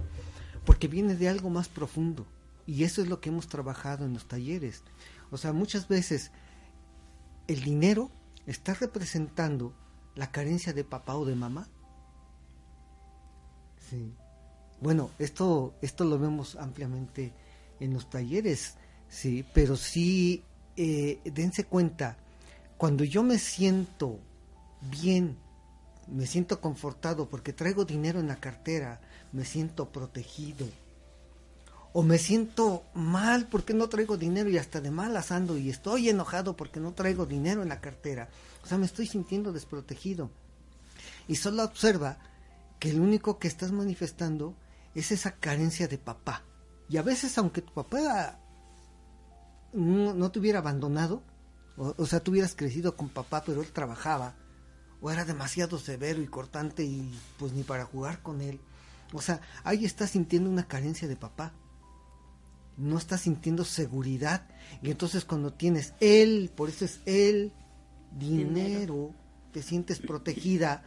[0.65, 2.25] porque viene de algo más profundo.
[2.65, 4.83] Y eso es lo que hemos trabajado en los talleres.
[5.31, 6.31] O sea, muchas veces
[7.49, 8.11] el dinero
[8.45, 9.73] está representando
[10.15, 11.67] la carencia de papá o de mamá.
[13.89, 14.13] Sí.
[14.79, 17.33] Bueno, esto, esto lo vemos ampliamente
[17.79, 18.75] en los talleres,
[19.07, 20.43] sí, pero sí,
[20.77, 22.17] eh, dense cuenta,
[22.77, 24.19] cuando yo me siento
[24.81, 25.37] bien,
[26.07, 30.67] me siento confortado porque traigo dinero en la cartera, me siento protegido,
[31.91, 36.09] o me siento mal porque no traigo dinero y hasta de malas ando y estoy
[36.09, 38.29] enojado porque no traigo dinero en la cartera.
[38.63, 40.29] O sea, me estoy sintiendo desprotegido.
[41.27, 42.17] Y solo observa
[42.79, 44.55] que el único que estás manifestando
[44.93, 46.43] es esa carencia de papá.
[46.89, 48.39] Y a veces, aunque tu papá
[49.73, 51.23] no, te hubiera abandonado,
[51.77, 54.35] o, o sea, tú hubieras crecido con papá, pero él trabajaba,
[55.01, 58.59] o era demasiado severo y cortante y pues ni para jugar con él.
[59.13, 61.53] O sea, ahí estás sintiendo una carencia de papá
[62.79, 64.47] no estás sintiendo seguridad.
[64.81, 67.51] Y entonces cuando tienes él, por eso es el
[68.17, 69.13] dinero,
[69.51, 70.83] te sientes protegida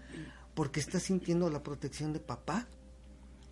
[0.55, 2.67] porque estás sintiendo la protección de papá.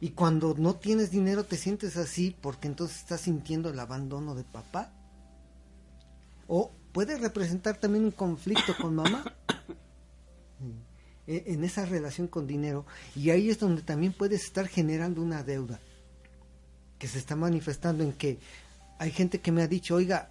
[0.00, 4.44] Y cuando no tienes dinero te sientes así porque entonces estás sintiendo el abandono de
[4.44, 4.92] papá.
[6.46, 9.24] O puede representar también un conflicto con mamá.
[11.26, 12.87] E, en esa relación con dinero.
[13.14, 15.79] Y ahí es donde también puedes estar generando una deuda
[17.01, 18.39] que se está manifestando en que
[18.99, 20.29] hay gente que me ha dicho, oiga,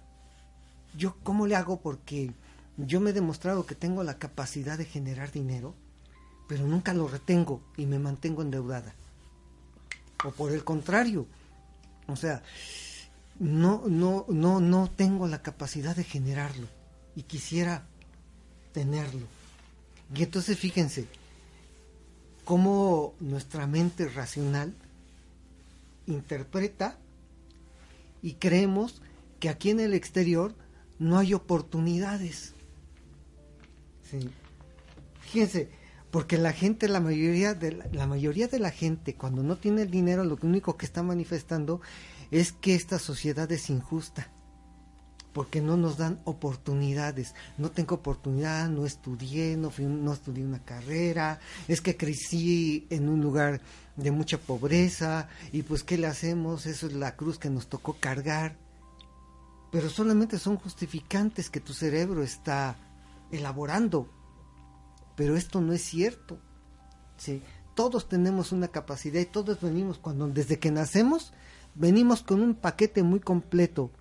[0.96, 2.32] yo cómo le hago porque
[2.76, 5.74] yo me he demostrado que tengo la capacidad de generar dinero,
[6.48, 8.94] pero nunca lo retengo y me mantengo endeudada.
[10.24, 11.26] O por el contrario,
[12.06, 12.42] o sea,
[13.40, 16.68] no, no, no, no tengo la capacidad de generarlo
[17.16, 17.84] y quisiera
[18.72, 19.26] tenerlo.
[20.14, 21.08] Y entonces fíjense
[22.44, 24.72] cómo nuestra mente racional
[26.06, 26.98] interpreta
[28.22, 29.02] y creemos
[29.38, 30.54] que aquí en el exterior
[30.98, 32.54] no hay oportunidades.
[35.20, 35.70] Fíjense,
[36.10, 39.82] porque la gente, la mayoría de la, la, mayoría de la gente, cuando no tiene
[39.82, 41.80] el dinero, lo único que está manifestando
[42.30, 44.30] es que esta sociedad es injusta
[45.32, 47.34] porque no nos dan oportunidades.
[47.58, 53.08] No tengo oportunidad, no estudié, no, fui, no estudié una carrera, es que crecí en
[53.08, 53.60] un lugar
[54.02, 56.66] de mucha pobreza y pues ¿qué le hacemos?
[56.66, 58.56] Eso es la cruz que nos tocó cargar.
[59.70, 62.76] Pero solamente son justificantes que tu cerebro está
[63.30, 64.08] elaborando.
[65.16, 66.38] Pero esto no es cierto.
[67.16, 67.42] ¿sí?
[67.74, 71.32] Todos tenemos una capacidad y todos venimos cuando desde que nacemos
[71.74, 73.92] venimos con un paquete muy completo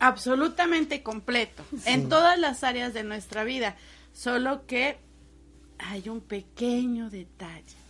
[0.00, 3.76] absolutamente completo en todas las áreas de nuestra vida,
[4.12, 4.98] solo que
[5.78, 7.83] hay un pequeño detalle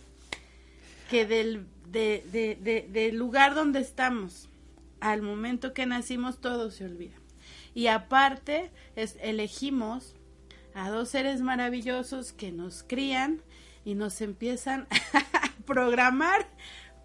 [1.09, 4.49] que del, del lugar donde estamos
[4.99, 7.15] al momento que nacimos todo se olvida.
[7.73, 10.15] Y aparte es, elegimos
[10.73, 13.41] a dos seres maravillosos que nos crían
[13.83, 16.47] y nos empiezan a programar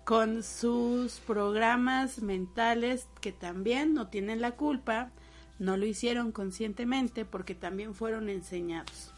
[0.04, 5.10] con sus programas mentales que también no tienen la culpa,
[5.58, 9.09] no lo hicieron conscientemente porque también fueron enseñados.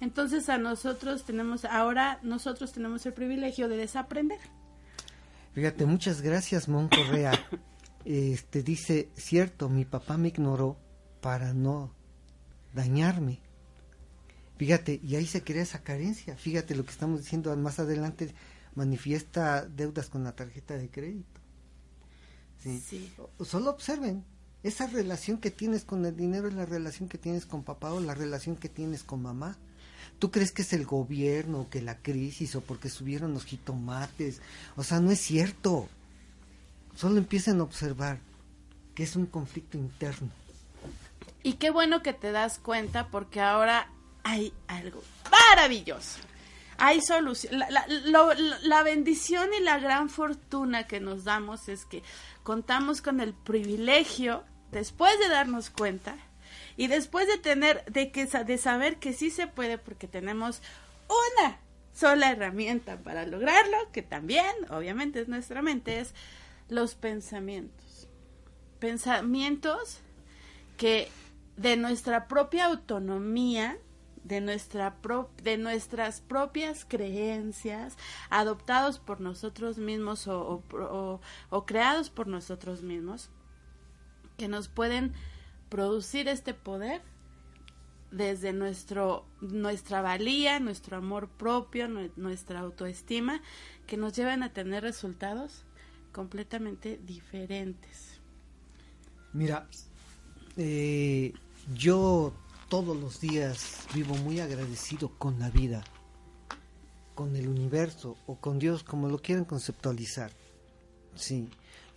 [0.00, 4.38] Entonces a nosotros tenemos, ahora nosotros tenemos el privilegio de desaprender.
[5.54, 7.32] Fíjate, muchas gracias, Mon Correa.
[8.04, 10.78] Este dice, cierto, mi papá me ignoró
[11.20, 11.92] para no
[12.72, 13.40] dañarme.
[14.56, 16.36] Fíjate, y ahí se crea esa carencia.
[16.36, 18.34] Fíjate lo que estamos diciendo más adelante
[18.74, 21.40] manifiesta deudas con la tarjeta de crédito.
[22.62, 23.12] ¿sí?
[23.44, 24.24] Solo observen,
[24.62, 28.00] esa relación que tienes con el dinero es la relación que tienes con papá o
[28.00, 29.58] la relación que tienes con mamá.
[30.18, 34.40] ¿Tú crees que es el gobierno, que la crisis, o porque subieron los jitomates?
[34.76, 35.88] O sea, no es cierto.
[36.96, 38.18] Solo empiecen a observar
[38.94, 40.28] que es un conflicto interno.
[41.42, 43.90] Y qué bueno que te das cuenta porque ahora
[44.24, 46.18] hay algo maravilloso
[46.78, 47.58] hay solución.
[47.58, 47.84] La,
[48.62, 52.02] la, bendición y la gran fortuna que nos damos es que
[52.44, 56.16] contamos con el privilegio, después de darnos cuenta,
[56.78, 60.62] Y después de tener, de que de saber que sí se puede, porque tenemos
[61.08, 61.58] una
[61.92, 66.14] sola herramienta para lograrlo, que también, obviamente, es nuestra mente, es
[66.68, 68.06] los pensamientos.
[68.78, 70.02] Pensamientos
[70.76, 71.08] que
[71.56, 73.76] de nuestra propia autonomía,
[74.22, 74.94] de, nuestra
[75.42, 77.96] de nuestras propias creencias,
[78.30, 80.62] adoptados por nosotros mismos o,
[81.50, 83.30] o creados por nosotros mismos,
[84.36, 85.12] que nos pueden
[85.68, 87.02] producir este poder
[88.10, 93.42] desde nuestro nuestra valía, nuestro amor propio, nuestra autoestima,
[93.86, 95.64] que nos llevan a tener resultados
[96.12, 98.18] completamente diferentes.
[99.32, 99.68] Mira,
[100.56, 101.32] eh,
[101.74, 102.32] yo
[102.68, 105.84] todos los días vivo muy agradecido con la vida,
[107.14, 110.32] con el universo o con Dios, como lo quieran conceptualizar.
[111.14, 111.48] Sí,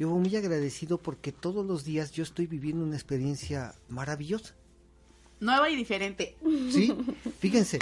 [0.02, 4.56] yo vivo muy agradecido porque todos los días yo estoy viviendo una experiencia maravillosa
[5.40, 6.38] nueva y diferente.
[6.72, 6.92] Sí,
[7.40, 7.78] fíjense,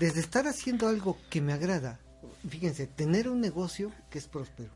[0.00, 2.00] desde estar haciendo algo que me agrada,
[2.48, 4.70] fíjense, tener un negocio que es próspero.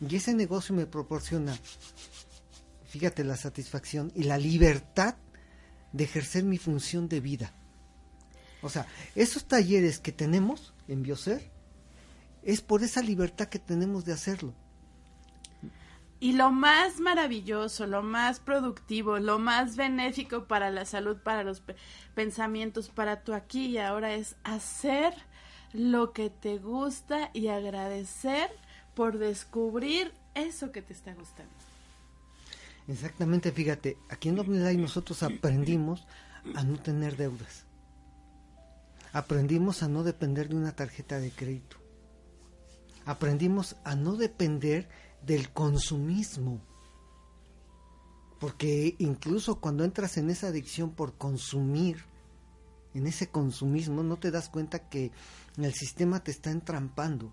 [0.00, 1.54] Y ese negocio me proporciona,
[2.86, 5.16] fíjate, la satisfacción y la libertad
[5.92, 7.54] de ejercer mi función de vida.
[8.62, 11.50] O sea, esos talleres que tenemos en Bioser
[12.42, 14.54] es por esa libertad que tenemos de hacerlo.
[16.18, 21.62] Y lo más maravilloso, lo más productivo, lo más benéfico para la salud, para los
[22.14, 25.12] pensamientos, para tu aquí y ahora es hacer
[25.72, 28.48] lo que te gusta y agradecer
[28.94, 31.52] por descubrir eso que te está gustando.
[32.88, 36.06] Exactamente, fíjate, aquí en Omnilife nosotros aprendimos
[36.54, 37.64] a no tener deudas.
[39.12, 41.76] Aprendimos a no depender de una tarjeta de crédito.
[43.04, 44.88] Aprendimos a no depender
[45.26, 46.60] del consumismo.
[48.38, 52.04] Porque incluso cuando entras en esa adicción por consumir,
[52.94, 55.10] en ese consumismo, no te das cuenta que
[55.56, 57.32] el sistema te está entrampando.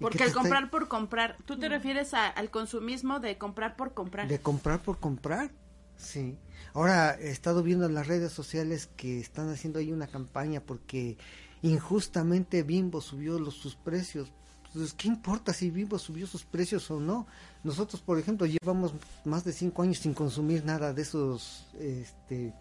[0.00, 4.28] Porque al comprar por comprar, tú te refieres al consumismo de comprar por comprar.
[4.28, 5.50] De comprar por comprar,
[5.96, 6.38] sí.
[6.72, 11.18] Ahora he estado viendo en las redes sociales que están haciendo ahí una campaña porque
[11.62, 14.32] injustamente Bimbo subió los, sus precios.
[14.78, 17.26] Pues, ¿qué importa si Vivo subió sus precios o no?
[17.64, 18.92] Nosotros, por ejemplo, llevamos
[19.24, 22.54] más de cinco años sin consumir nada de esos este,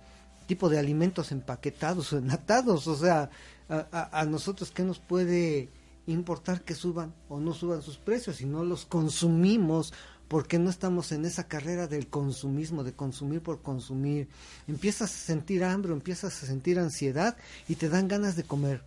[0.47, 2.87] tipo de alimentos empaquetados o enlatados.
[2.87, 3.29] O sea,
[3.69, 5.69] a, a, nosotros, ¿qué nos puede
[6.07, 9.93] importar que suban o no suban sus precios si no los consumimos?
[10.27, 14.27] porque no estamos en esa carrera del consumismo, de consumir por consumir.
[14.67, 17.37] Empiezas a sentir hambre, empiezas a sentir ansiedad
[17.69, 18.81] y te dan ganas de comer.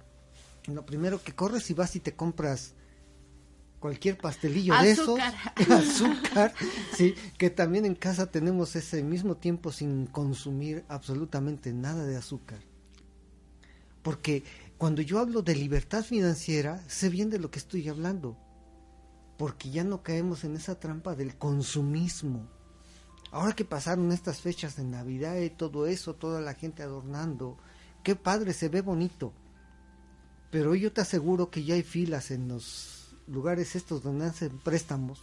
[0.66, 2.74] lo primero que corres y vas y te compras
[3.80, 5.18] cualquier pastelillo de esos,
[5.70, 6.54] azúcar,
[6.94, 12.60] sí, que también en casa tenemos ese mismo tiempo sin consumir absolutamente nada de azúcar.
[14.02, 14.44] Porque
[14.76, 18.36] cuando yo hablo de libertad financiera, sé bien de lo que estoy hablando,
[19.38, 22.48] porque ya no caemos en esa trampa del consumismo.
[23.32, 27.56] Ahora que pasaron estas fechas de Navidad y todo eso, toda la gente adornando,
[28.02, 29.32] qué padre, se ve bonito.
[30.50, 32.99] Pero yo te aseguro que ya hay filas en los
[33.30, 35.20] lugares estos donde hacen préstamos,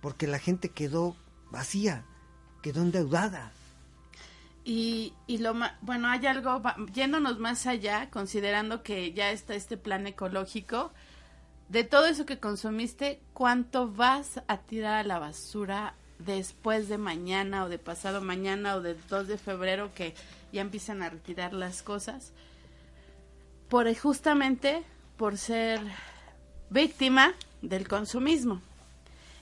[0.00, 1.16] porque la gente quedó
[1.50, 2.04] vacía,
[2.62, 3.52] quedó endeudada.
[4.64, 6.62] Y, y lo bueno, hay algo,
[6.92, 10.92] yéndonos más allá, considerando que ya está este plan ecológico,
[11.68, 17.64] de todo eso que consumiste, ¿cuánto vas a tirar a la basura después de mañana
[17.64, 20.14] o de pasado mañana o del 2 de febrero que
[20.52, 22.32] ya empiezan a retirar las cosas?
[23.68, 24.82] Por justamente
[25.16, 25.80] por ser
[26.74, 28.60] víctima del consumismo.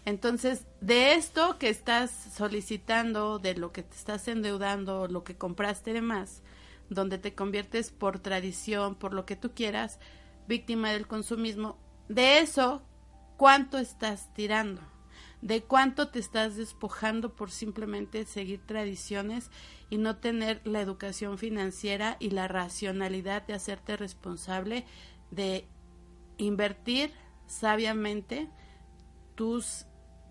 [0.05, 5.95] Entonces, de esto que estás solicitando, de lo que te estás endeudando, lo que compraste
[5.95, 6.43] de más,
[6.91, 9.99] donde te conviertes por tradición, por lo que tú quieras,
[10.47, 11.79] víctima del consumismo,
[12.11, 12.83] de eso,
[13.39, 14.83] ¿cuánto estás tirando?
[15.41, 19.51] ¿De cuánto te estás despojando por simplemente seguir tradiciones
[19.89, 24.85] y no tener la educación financiera y la racionalidad de hacerte responsable
[25.31, 25.67] de
[26.37, 27.22] invertir
[27.53, 28.49] sabiamente
[29.35, 29.87] tus,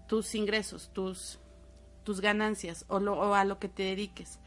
[0.07, 1.39] tus ingresos, tus,
[2.03, 4.39] tus ganancias o, lo, a lo que te dediques.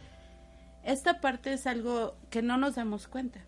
[0.83, 3.45] Esta parte es algo que no nos damos cuenta.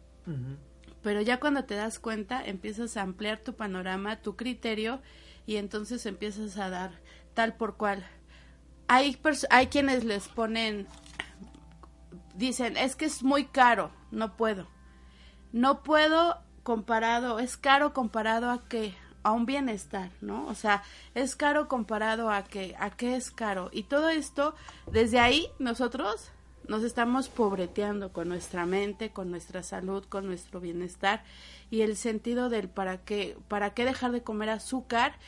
[1.03, 5.01] Pero ya cuando te das cuenta, empiezas a ampliar tu panorama, tu criterio,
[5.45, 6.91] y entonces empiezas a dar
[7.35, 8.05] tal por cual.
[8.89, 9.21] Hay,
[9.51, 10.89] hay quienes les ponen,
[12.35, 14.67] dicen, es que es muy caro, no puedo.
[15.53, 18.95] No puedo comparado, es caro comparado a que
[19.27, 20.47] a un bienestar, ¿no?
[20.47, 20.85] O sea,
[21.17, 24.55] es caro comparado a que a qué es caro y todo esto
[24.93, 26.31] desde ahí nosotros
[26.69, 31.25] nos estamos pobreteando con nuestra mente, con nuestra salud, con nuestro bienestar
[31.73, 35.19] y el sentido del para qué, para qué dejar de comer azúcar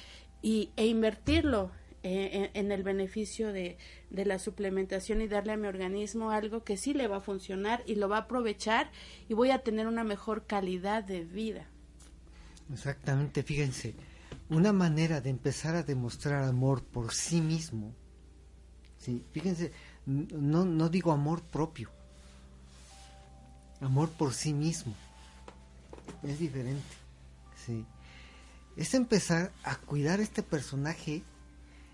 [0.42, 1.72] y, e invertirlo
[2.04, 3.78] eh, en, el beneficio de,
[4.10, 7.82] de, la suplementación y darle a mi organismo algo que sí le va a funcionar
[7.84, 8.92] y lo va a aprovechar
[9.28, 11.66] y voy a tener una mejor calidad de vida.
[12.72, 13.94] Exactamente, fíjense,
[14.50, 17.94] una manera de empezar a demostrar amor por sí mismo,
[18.98, 19.24] ¿sí?
[19.32, 19.72] fíjense,
[20.06, 21.90] no, no digo amor propio,
[23.80, 24.94] amor por sí mismo,
[26.22, 26.94] es diferente,
[27.64, 27.84] ¿sí?
[28.76, 31.22] es empezar a cuidar este personaje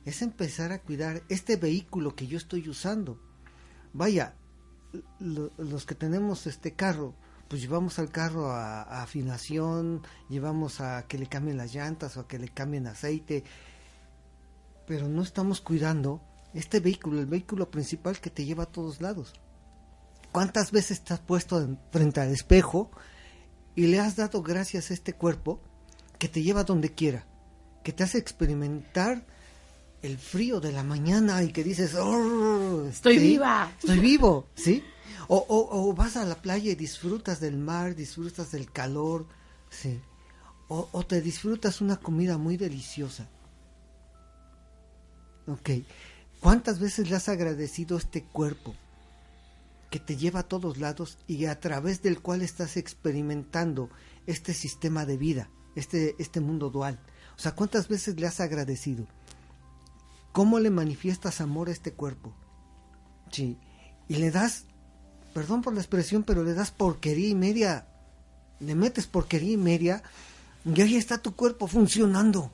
[0.05, 3.19] es empezar a cuidar este vehículo que yo estoy usando.
[3.93, 4.35] Vaya,
[5.19, 7.15] los que tenemos este carro,
[7.49, 12.29] pues llevamos al carro a, afinación, llevamos a que le cambien las llantas o a
[12.29, 13.45] que le cambien aceite,
[14.87, 16.23] pero no estamos cuidando
[16.53, 19.33] este vehículo, el vehículo principal que te lleva a todos lados.
[20.33, 22.91] ¿Cuántas veces estás puesto frente al espejo
[23.75, 25.61] y le has dado gracias a este cuerpo
[26.19, 27.27] que te lleva donde quiera,
[27.83, 29.27] que te hace experimentar
[30.03, 34.83] el frío de la mañana y que dices, oh, estoy viva, estoy vivo, ¿sí?
[35.29, 39.27] O, o, vas a la playa y disfrutas del mar, disfrutas del calor,
[39.71, 40.01] ¿sí?
[40.69, 43.29] O, o te disfrutas una comida muy deliciosa.
[45.47, 45.71] Ok,
[46.41, 48.75] ¿cuántas veces le has agradecido este cuerpo
[49.91, 53.91] que te lleva a todos lados y a través del cual estás experimentando
[54.27, 56.99] este sistema de vida, este, este mundo dual?
[57.37, 59.07] O sea, ¿cuántas veces le has agradecido?
[60.33, 62.35] ¿Cómo le manifiestas amor a este cuerpo?
[63.31, 63.59] Sí.
[64.09, 64.67] Y le das,
[65.35, 67.87] perdón por la expresión, pero le das porquería y media.
[68.61, 70.03] Le metes porquería y media
[70.65, 72.51] y ahí está tu cuerpo funcionando.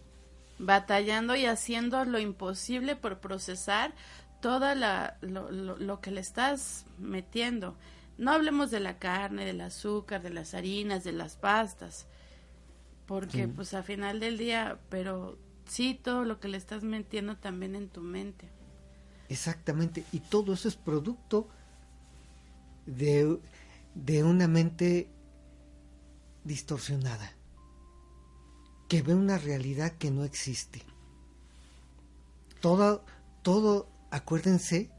[0.59, 3.95] Batallando y haciendo lo imposible por procesar
[4.41, 7.77] todo la, lo, que le estás metiendo.
[8.19, 12.07] No hablemos de la carne, del azúcar, de las harinas, de las pastas,
[13.07, 17.75] porque pues a final del día, pero sí, todo lo que le estás metiendo también
[17.75, 18.49] en tu mente.
[19.29, 21.49] Exactamente, y todo eso es producto
[22.87, 23.39] de,
[23.95, 25.11] de una mente
[26.45, 27.33] distorsionada,
[28.89, 30.83] que ve una realidad que no existe.
[32.61, 33.05] Todo,
[33.43, 34.91] todo, acuérdense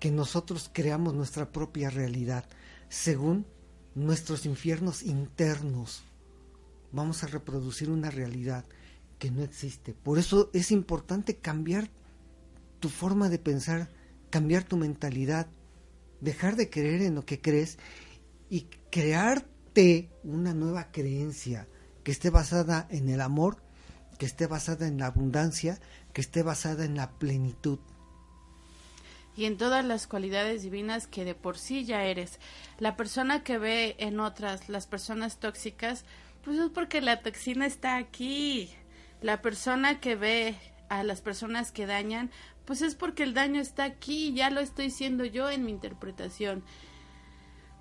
[0.00, 2.44] que nosotros creamos nuestra propia realidad
[2.88, 3.46] según
[3.94, 6.02] nuestros infiernos internos.
[6.92, 8.64] Vamos a reproducir una realidad
[9.18, 9.94] que no existe.
[9.94, 11.90] Por eso es importante cambiar
[12.80, 13.88] tu forma de pensar,
[14.30, 15.48] cambiar tu mentalidad,
[16.20, 17.78] dejar de creer en lo que crees
[18.48, 21.68] y crearte una nueva creencia
[22.02, 23.62] que esté basada en el amor,
[24.18, 25.80] que esté basada en la abundancia,
[26.12, 27.78] que esté basada en la plenitud.
[29.36, 32.38] Y en todas las cualidades divinas que de por sí ya eres.
[32.78, 36.06] La persona que ve en otras las personas tóxicas,
[36.42, 38.70] pues es porque la toxina está aquí
[39.20, 40.54] la persona que ve
[40.88, 42.30] a las personas que dañan,
[42.66, 46.64] pues es porque el daño está aquí, ya lo estoy siendo yo en mi interpretación.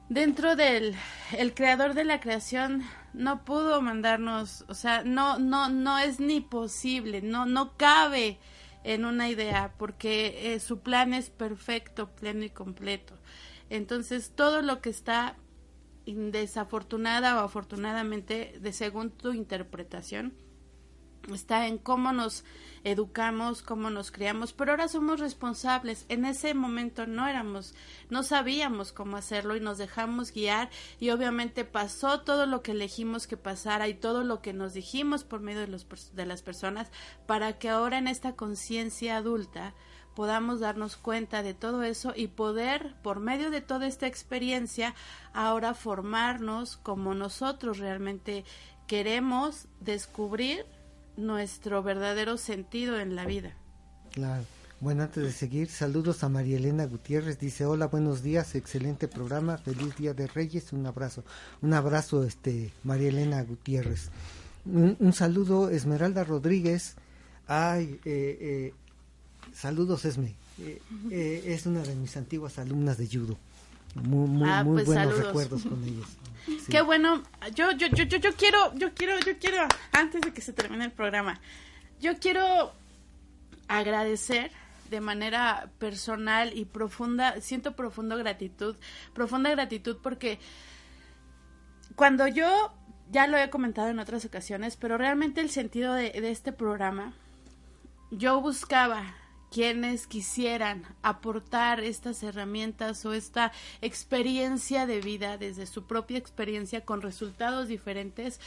[0.09, 0.95] Dentro del
[1.36, 2.83] el creador de la creación
[3.13, 8.38] no pudo mandarnos, o sea, no no no es ni posible, no no cabe
[8.83, 13.17] en una idea porque eh, su plan es perfecto, pleno y completo.
[13.71, 15.38] Entonces, todo lo que está
[16.05, 20.33] desafortunada o afortunadamente de según tu interpretación
[21.34, 22.43] está en cómo nos
[22.84, 26.05] educamos, cómo nos criamos, pero ahora somos responsables.
[26.07, 27.73] En ese momento no éramos,
[28.09, 30.69] no sabíamos cómo hacerlo y nos dejamos guiar
[30.99, 35.23] y obviamente pasó todo lo que elegimos que pasara y todo lo que nos dijimos
[35.23, 36.91] por medio de, los, de las personas
[37.26, 39.73] para que ahora en esta conciencia adulta
[40.15, 44.95] podamos darnos cuenta de todo eso y poder, por medio de toda esta experiencia,
[45.34, 48.45] ahora formarnos como nosotros realmente
[48.88, 50.65] queremos descubrir
[51.18, 53.53] nuestro verdadero sentido en la vida.
[54.11, 54.43] Claro.
[54.82, 57.39] Bueno, antes de seguir, saludos a María Elena Gutiérrez.
[57.39, 61.24] Dice, hola, buenos días, excelente programa, feliz Día de Reyes, un abrazo.
[61.61, 64.09] Un abrazo, este, María Elena Gutiérrez.
[64.66, 66.95] Un, saludo, Esmeralda Rodríguez.
[67.47, 68.74] Ay, eh, eh,
[69.53, 70.36] saludos, Esme.
[70.59, 73.38] Eh, es una de mis antiguas alumnas de judo.
[73.95, 76.07] Muy, muy, ah, muy pues buenos recuerdos con ellos.
[76.70, 77.24] Qué bueno.
[77.54, 80.86] Yo, yo, yo, yo, yo quiero, yo quiero, yo quiero, antes de que se termine
[80.86, 81.39] el programa,
[82.00, 82.74] yo quiero
[83.68, 84.52] agradecer
[84.89, 88.76] de manera personal y profunda, siento profunda gratitud,
[89.14, 90.39] profunda gratitud porque
[91.96, 92.74] cuando yo,
[93.10, 97.14] ya lo he comentado en otras ocasiones, pero realmente el sentido de este programa,
[98.12, 99.16] yo buscaba
[99.56, 107.01] quienes quisieran aportar estas herramientas o esta experiencia de vida desde su propia experiencia con
[107.01, 108.41] resultados diferentes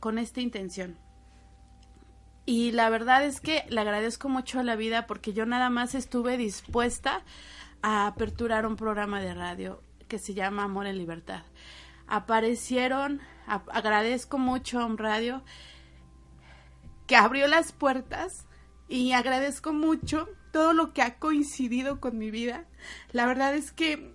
[0.00, 0.96] con esta intención.
[2.46, 5.94] Y la verdad es que le agradezco mucho a la vida porque yo nada más
[5.94, 7.22] estuve dispuesta
[7.82, 11.42] a aperturar un programa de radio que se llama Amor en Libertad.
[12.06, 15.42] Aparecieron, agradezco mucho a un radio
[17.06, 18.47] que abrió las puertas
[18.88, 22.64] y agradezco mucho todo lo que ha coincidido con mi vida.
[23.12, 24.12] La verdad es que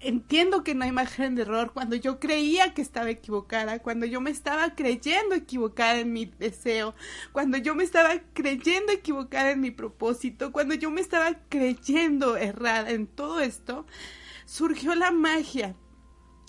[0.00, 4.20] entiendo que no hay margen de error cuando yo creía que estaba equivocada, cuando yo
[4.20, 6.94] me estaba creyendo equivocada en mi deseo,
[7.30, 12.90] cuando yo me estaba creyendo equivocada en mi propósito, cuando yo me estaba creyendo errada
[12.90, 13.86] en todo esto,
[14.44, 15.76] surgió la magia.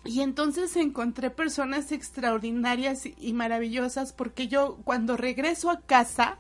[0.06, 6.40] Y entonces encontré personas extraordinarias y maravillosas porque yo cuando regreso a casa,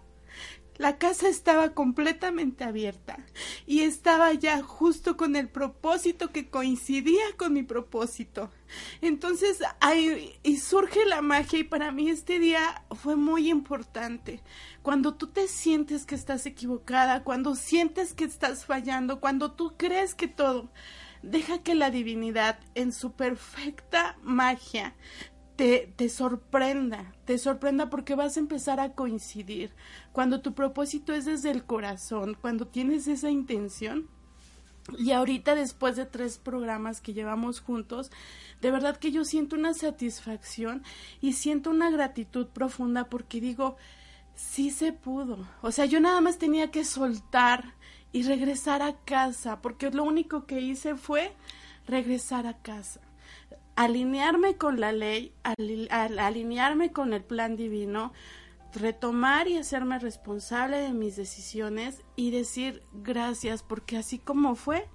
[0.83, 3.17] la casa estaba completamente abierta
[3.65, 8.51] y estaba ya justo con el propósito que coincidía con mi propósito.
[8.99, 9.59] Entonces,
[10.43, 14.41] y surge la magia y para mí este día fue muy importante.
[14.81, 20.13] Cuando tú te sientes que estás equivocada, cuando sientes que estás fallando, cuando tú crees
[20.13, 20.69] que todo,
[21.21, 24.95] deja que la divinidad en su perfecta magia
[25.95, 29.71] te, sorprenda, te sorprenda porque vas a empezar a coincidir.
[30.11, 34.09] Cuando tu propósito es desde el corazón, cuando tienes esa intención.
[34.97, 38.11] Y ahorita después de tres programas que llevamos juntos,
[38.59, 40.83] de verdad que yo siento una satisfacción
[41.21, 43.77] y siento una gratitud profunda porque digo,
[44.35, 45.47] sí se pudo.
[45.61, 47.75] O sea, yo nada más tenía que soltar
[48.11, 51.31] y regresar a casa, porque lo único que hice fue
[51.87, 52.99] regresar a casa
[53.75, 58.13] alinearme con la ley, alinearme con el plan divino,
[58.73, 64.87] retomar y hacerme responsable de mis decisiones y decir gracias porque así como fue.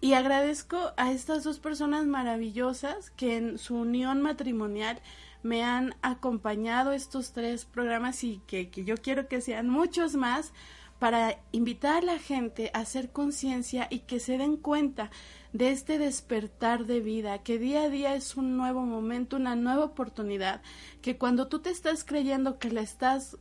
[0.00, 5.00] Y agradezco a estas dos personas maravillosas que en su unión matrimonial
[5.42, 10.52] me han acompañado estos tres programas y que, que yo quiero que sean muchos más
[10.98, 15.10] para invitar a la gente a hacer conciencia y que se den cuenta
[15.56, 19.84] de este despertar de vida, que día a día es un nuevo momento, una nueva
[19.84, 20.60] oportunidad,
[21.00, 23.38] que cuando tú te estás creyendo que la estás,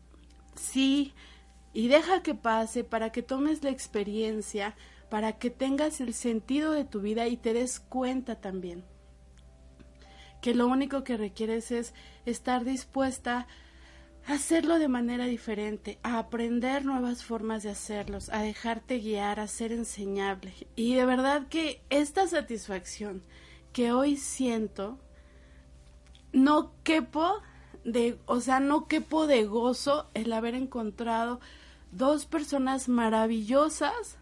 [0.56, 1.14] sí,
[1.74, 4.76] y deja que pase para que tomes la experiencia,
[5.10, 8.84] para que tengas el sentido de tu vida y te des cuenta también
[10.46, 11.96] que lo único que requieres es
[12.28, 13.48] estar dispuesta
[14.28, 19.72] hacerlo de manera diferente, a aprender nuevas formas de hacerlos, a dejarte guiar, a ser
[19.72, 20.54] enseñable.
[20.76, 23.22] Y de verdad que esta satisfacción
[23.72, 24.98] que hoy siento,
[26.34, 27.42] no quepo
[27.84, 31.40] de, o sea, no quepo de gozo el haber encontrado
[31.92, 34.18] dos personas maravillosas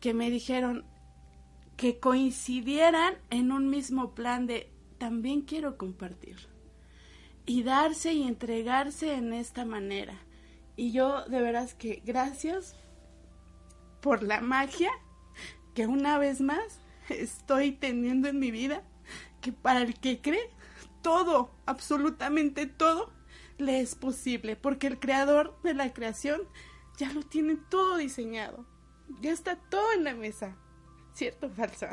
[0.00, 0.84] que me dijeron
[1.76, 6.57] que coincidieran en un mismo plan de también quiero compartir
[7.48, 10.14] y darse y entregarse en esta manera.
[10.76, 12.76] Y yo de veras que gracias
[14.02, 14.90] por la magia
[15.74, 18.82] que una vez más estoy teniendo en mi vida,
[19.40, 20.50] que para el que cree,
[21.02, 23.10] todo, absolutamente todo,
[23.56, 26.42] le es posible, porque el creador de la creación
[26.98, 28.66] ya lo tiene todo diseñado,
[29.22, 30.54] ya está todo en la mesa.
[31.14, 31.90] ¿Cierto falsa?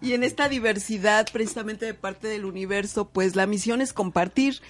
[0.00, 4.60] Y en esta diversidad, precisamente de parte del universo, pues la misión es compartir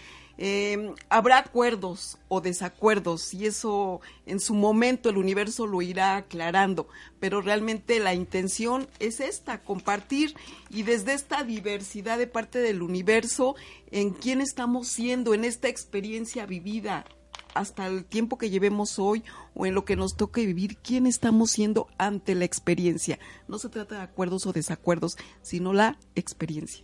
[0.42, 6.88] eh, habrá acuerdos o desacuerdos y eso en su momento el universo lo irá aclarando,
[7.20, 10.34] pero realmente la intención es esta, compartir
[10.70, 13.54] y desde esta diversidad de parte del universo
[13.90, 17.04] en quién estamos siendo en esta experiencia vivida
[17.52, 19.22] hasta el tiempo que llevemos hoy
[19.54, 23.18] o en lo que nos toque vivir, quién estamos siendo ante la experiencia.
[23.46, 26.82] No se trata de acuerdos o desacuerdos, sino la experiencia.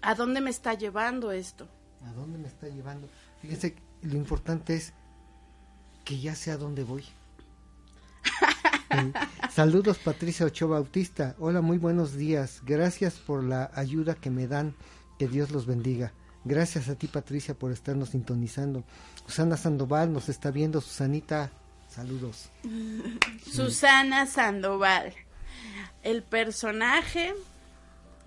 [0.00, 1.66] ¿A dónde me está llevando esto?
[2.06, 3.08] ¿A dónde me está llevando?
[3.42, 4.92] Fíjense, lo importante es
[6.04, 7.04] que ya sé a dónde voy.
[9.52, 11.36] Saludos Patricia Ochoa Bautista.
[11.38, 12.62] Hola, muy buenos días.
[12.64, 14.74] Gracias por la ayuda que me dan.
[15.18, 16.12] Que Dios los bendiga.
[16.44, 18.84] Gracias a ti Patricia por estarnos sintonizando.
[19.26, 20.80] Susana Sandoval nos está viendo.
[20.80, 21.50] Susanita,
[21.88, 22.48] saludos.
[23.44, 25.12] Susana Sandoval.
[26.02, 27.34] El personaje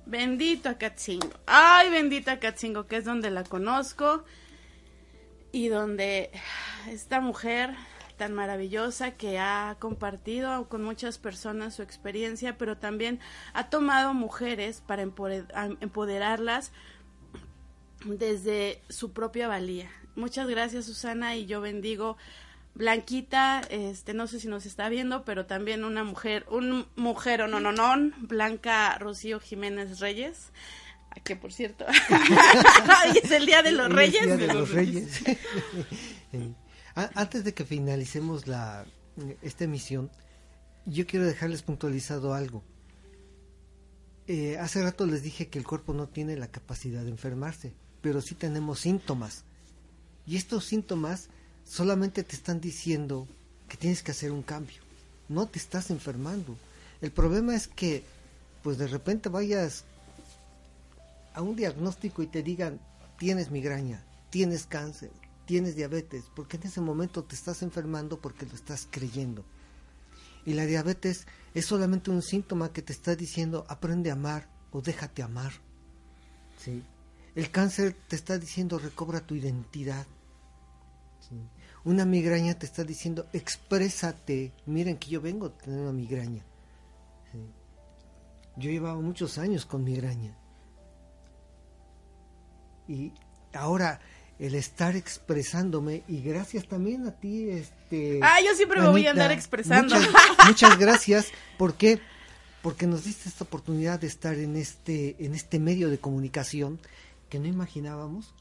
[0.06, 1.30] Bendito a Katzingo.
[1.46, 4.24] Ay, bendito a Katzingo, que es donde la conozco
[5.52, 6.32] y donde
[6.90, 7.76] esta mujer
[8.18, 13.20] tan maravillosa que ha compartido con muchas personas su experiencia, pero también
[13.54, 16.72] ha tomado mujeres para empoderarlas
[18.06, 19.90] desde su propia valía.
[20.16, 22.18] Muchas gracias Susana y yo bendigo
[22.76, 27.48] Blanquita, este, no sé si nos está viendo, pero también una mujer, un mujer o
[27.48, 30.52] no, no, no, Blanca Rocío Jiménez Reyes,
[31.24, 31.86] que por cierto,
[33.24, 34.40] es el Día de los Reyes.
[34.40, 35.22] de, los Reyes.
[36.96, 38.86] Antes de que finalicemos la,
[39.44, 40.10] esta emisión,
[40.86, 42.64] yo quiero dejarles puntualizado algo.
[44.28, 48.22] Eh, hace rato les dije que el cuerpo no tiene la capacidad de enfermarse, pero
[48.22, 49.46] sí tenemos síntomas.
[50.26, 51.30] Y estos síntomas
[51.66, 53.28] solamente te están diciendo
[53.68, 54.82] que tienes que hacer un cambio.
[55.30, 56.56] No te estás enfermando.
[57.02, 58.04] El problema es que,
[58.62, 59.84] pues de repente vayas
[61.34, 62.80] a un diagnóstico y te digan,
[63.18, 65.12] tienes migraña, tienes cáncer,
[65.46, 69.44] tienes diabetes, porque en ese momento te estás enfermando porque lo estás creyendo.
[70.46, 74.82] Y la diabetes es solamente un síntoma que te está diciendo, aprende a amar o
[74.82, 75.54] déjate amar.
[76.64, 76.84] ¿Sí?
[77.36, 80.06] El cáncer te está diciendo, recobra tu identidad.
[81.84, 84.54] Una migraña te está diciendo, exprésate.
[84.66, 86.44] Miren que yo vengo a tener una migraña.
[88.56, 90.38] Yo llevaba muchos años con migraña.
[92.88, 93.12] Y
[93.54, 94.00] ahora
[94.40, 99.12] el estar expresándome y gracias también a ti este ah yo siempre me voy a
[99.12, 102.02] andar expresando muchas, muchas gracias porque
[102.64, 106.80] porque nos diste esta oportunidad de estar en este en este medio de comunicación
[107.30, 108.34] que no imaginábamos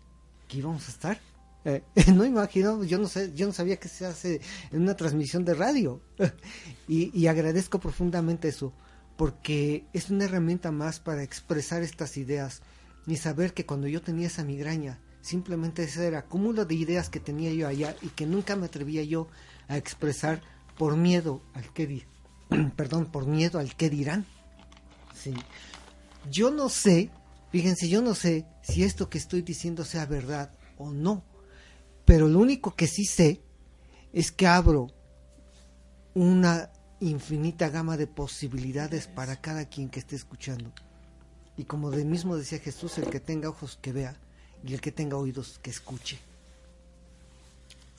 [0.49, 1.20] que íbamos a estar
[1.64, 1.82] eh,
[2.12, 4.40] no imaginaba, yo no sé, yo no sabía que se hace
[4.70, 6.00] en una transmisión de radio.
[6.88, 8.72] y, agradezco profundamente eso,
[9.16, 12.62] porque es una herramienta más para expresar estas ideas
[13.06, 17.20] y saber que cuando yo tenía esa migraña, simplemente ese era cúmulo de ideas que
[17.20, 19.28] tenía yo allá y que nunca me atrevía yo
[19.68, 20.40] a expresar
[20.76, 22.06] por miedo al que
[22.76, 24.26] perdón, por miedo al que dirán.
[25.14, 25.34] Sí.
[26.30, 27.10] Yo no sé,
[27.50, 31.24] fíjense, yo no sé si esto que estoy diciendo sea verdad o no
[32.05, 33.40] pero lo único que sí sé
[34.12, 34.88] es que abro
[36.14, 40.72] una infinita gama de posibilidades para cada quien que esté escuchando.
[41.57, 44.16] Y como de mismo decía Jesús, el que tenga ojos que vea
[44.64, 46.18] y el que tenga oídos que escuche.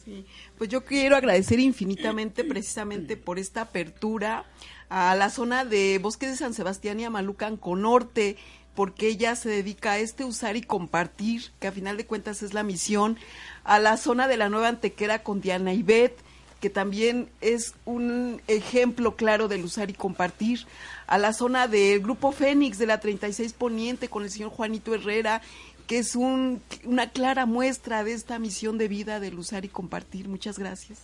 [0.04, 0.26] Sí,
[0.58, 4.46] pues yo quiero agradecer infinitamente precisamente por esta apertura
[4.90, 8.36] a la zona de Bosque de San Sebastián y a Malucanco Norte
[8.76, 12.54] porque ella se dedica a este usar y compartir, que a final de cuentas es
[12.54, 13.18] la misión,
[13.64, 16.18] a la zona de la Nueva Antequera con Diana Ibet,
[16.60, 20.66] que también es un ejemplo claro del usar y compartir,
[21.08, 25.42] a la zona del Grupo Fénix de la 36 Poniente con el señor Juanito Herrera,
[25.88, 30.30] que es un, una clara muestra de esta misión de vida del usar y compartir.
[30.30, 31.00] Muchas gracias.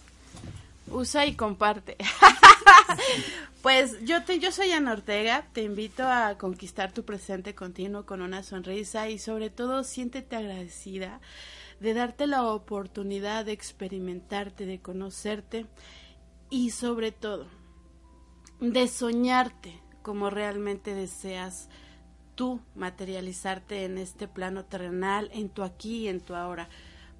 [0.90, 1.98] Usa y comparte.
[3.62, 8.22] pues yo te, yo soy Ana Ortega, te invito a conquistar tu presente continuo con
[8.22, 11.20] una sonrisa y sobre todo siéntete agradecida
[11.80, 15.66] de darte la oportunidad de experimentarte, de conocerte
[16.50, 17.48] y sobre todo
[18.60, 21.70] de soñarte como realmente deseas
[22.36, 26.70] tú materializarte en este plano terrenal, en tu aquí y en tu ahora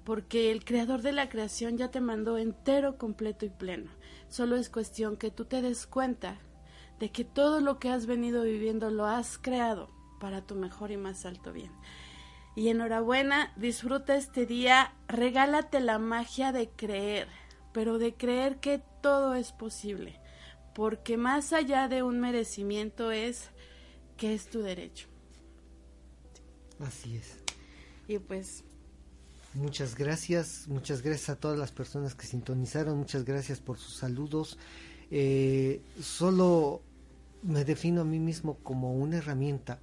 [0.04, 3.90] porque el creador de la creación ya te mandó entero, completo y pleno.
[4.30, 6.38] Solo es cuestión que tú te des cuenta
[7.00, 10.96] de que todo lo que has venido viviendo lo has creado para tu mejor y
[10.96, 11.72] más alto bien.
[12.54, 17.26] Y enhorabuena, disfruta este día, regálate la magia de creer,
[17.72, 20.20] pero de creer que todo es posible,
[20.74, 23.50] porque más allá de un merecimiento es
[24.16, 25.08] que es tu derecho.
[26.78, 27.42] Así es.
[28.06, 28.64] Y pues
[29.54, 34.58] Muchas gracias, muchas gracias a todas las personas que sintonizaron, muchas gracias por sus saludos.
[35.10, 36.82] Eh, solo
[37.42, 39.80] me defino a mí mismo como una herramienta,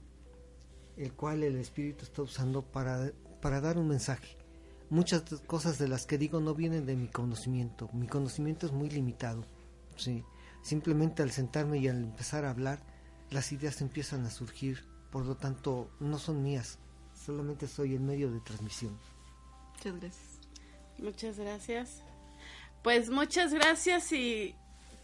[0.95, 3.11] el cual el Espíritu está usando para,
[3.41, 4.37] para dar un mensaje.
[4.89, 8.89] Muchas cosas de las que digo no vienen de mi conocimiento, mi conocimiento es muy
[8.89, 9.43] limitado.
[9.97, 10.23] ¿sí?
[10.61, 12.79] Simplemente al sentarme y al empezar a hablar,
[13.31, 16.79] las ideas empiezan a surgir, por lo tanto no son mías,
[17.13, 18.97] solamente soy el medio de transmisión.
[19.77, 20.39] Muchas gracias.
[20.97, 22.01] Muchas gracias.
[22.81, 24.55] Pues muchas gracias y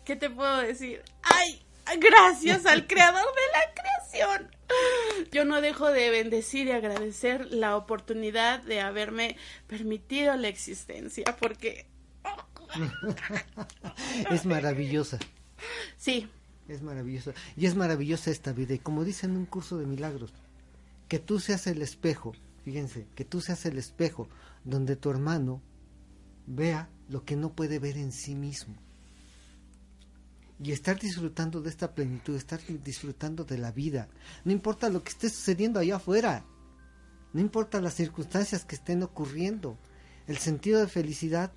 [0.05, 1.03] ¿qué te puedo decir?
[1.21, 1.61] ¡Ay!
[1.99, 4.55] Gracias al creador de la creación.
[5.31, 11.85] Yo no dejo de bendecir y agradecer la oportunidad de haberme permitido la existencia porque
[14.31, 15.19] es maravillosa.
[15.97, 16.29] Sí.
[16.67, 17.33] Es maravillosa.
[17.57, 18.73] Y es maravillosa esta vida.
[18.73, 20.33] Y como dicen en un curso de milagros,
[21.09, 24.27] que tú seas el espejo, fíjense, que tú seas el espejo
[24.63, 25.61] donde tu hermano
[26.47, 28.75] vea lo que no puede ver en sí mismo.
[30.61, 34.07] Y estar disfrutando de esta plenitud, estar disfrutando de la vida.
[34.45, 36.45] No importa lo que esté sucediendo allá afuera.
[37.33, 39.77] No importa las circunstancias que estén ocurriendo.
[40.27, 41.51] El sentido de felicidad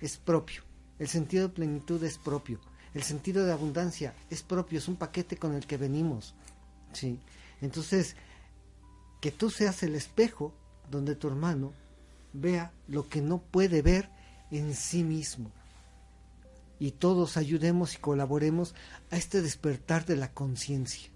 [0.00, 0.62] es propio.
[0.98, 2.60] El sentido de plenitud es propio.
[2.94, 6.34] El sentido de abundancia es propio, es un paquete con el que venimos.
[6.92, 7.18] ¿sí?
[7.60, 8.16] Entonces,
[9.22, 10.52] que tú seas el espejo
[10.90, 11.72] donde tu hermano
[12.32, 14.10] vea lo que no puede ver
[14.50, 15.52] en sí mismo.
[16.80, 18.74] Y todos ayudemos y colaboremos
[19.12, 21.08] a este despertar de la conciencia.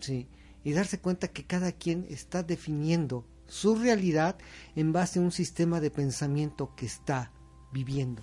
[0.00, 0.28] ¿sí?
[0.62, 4.38] Y darse cuenta que cada quien está definiendo su realidad
[4.76, 7.32] en base a un sistema de pensamiento que está
[7.72, 8.22] viviendo.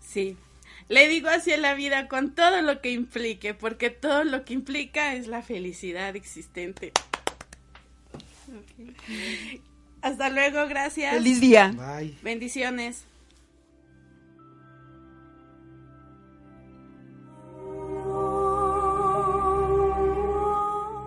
[0.00, 0.36] Sí,
[0.88, 4.52] le digo así en la vida con todo lo que implique, porque todo lo que
[4.52, 6.92] implica es la felicidad existente.
[10.02, 11.14] Hasta luego, gracias.
[11.14, 11.72] Feliz día.
[11.76, 12.14] Bye.
[12.22, 13.04] Bendiciones.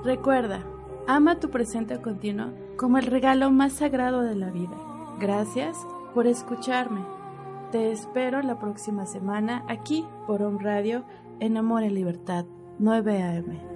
[0.03, 0.65] Recuerda,
[1.07, 4.75] ama tu presente continuo como el regalo más sagrado de la vida.
[5.19, 5.77] Gracias
[6.15, 7.01] por escucharme.
[7.71, 11.05] Te espero la próxima semana aquí por Home Radio
[11.39, 12.45] en Amor y Libertad
[12.79, 13.70] 9 AM.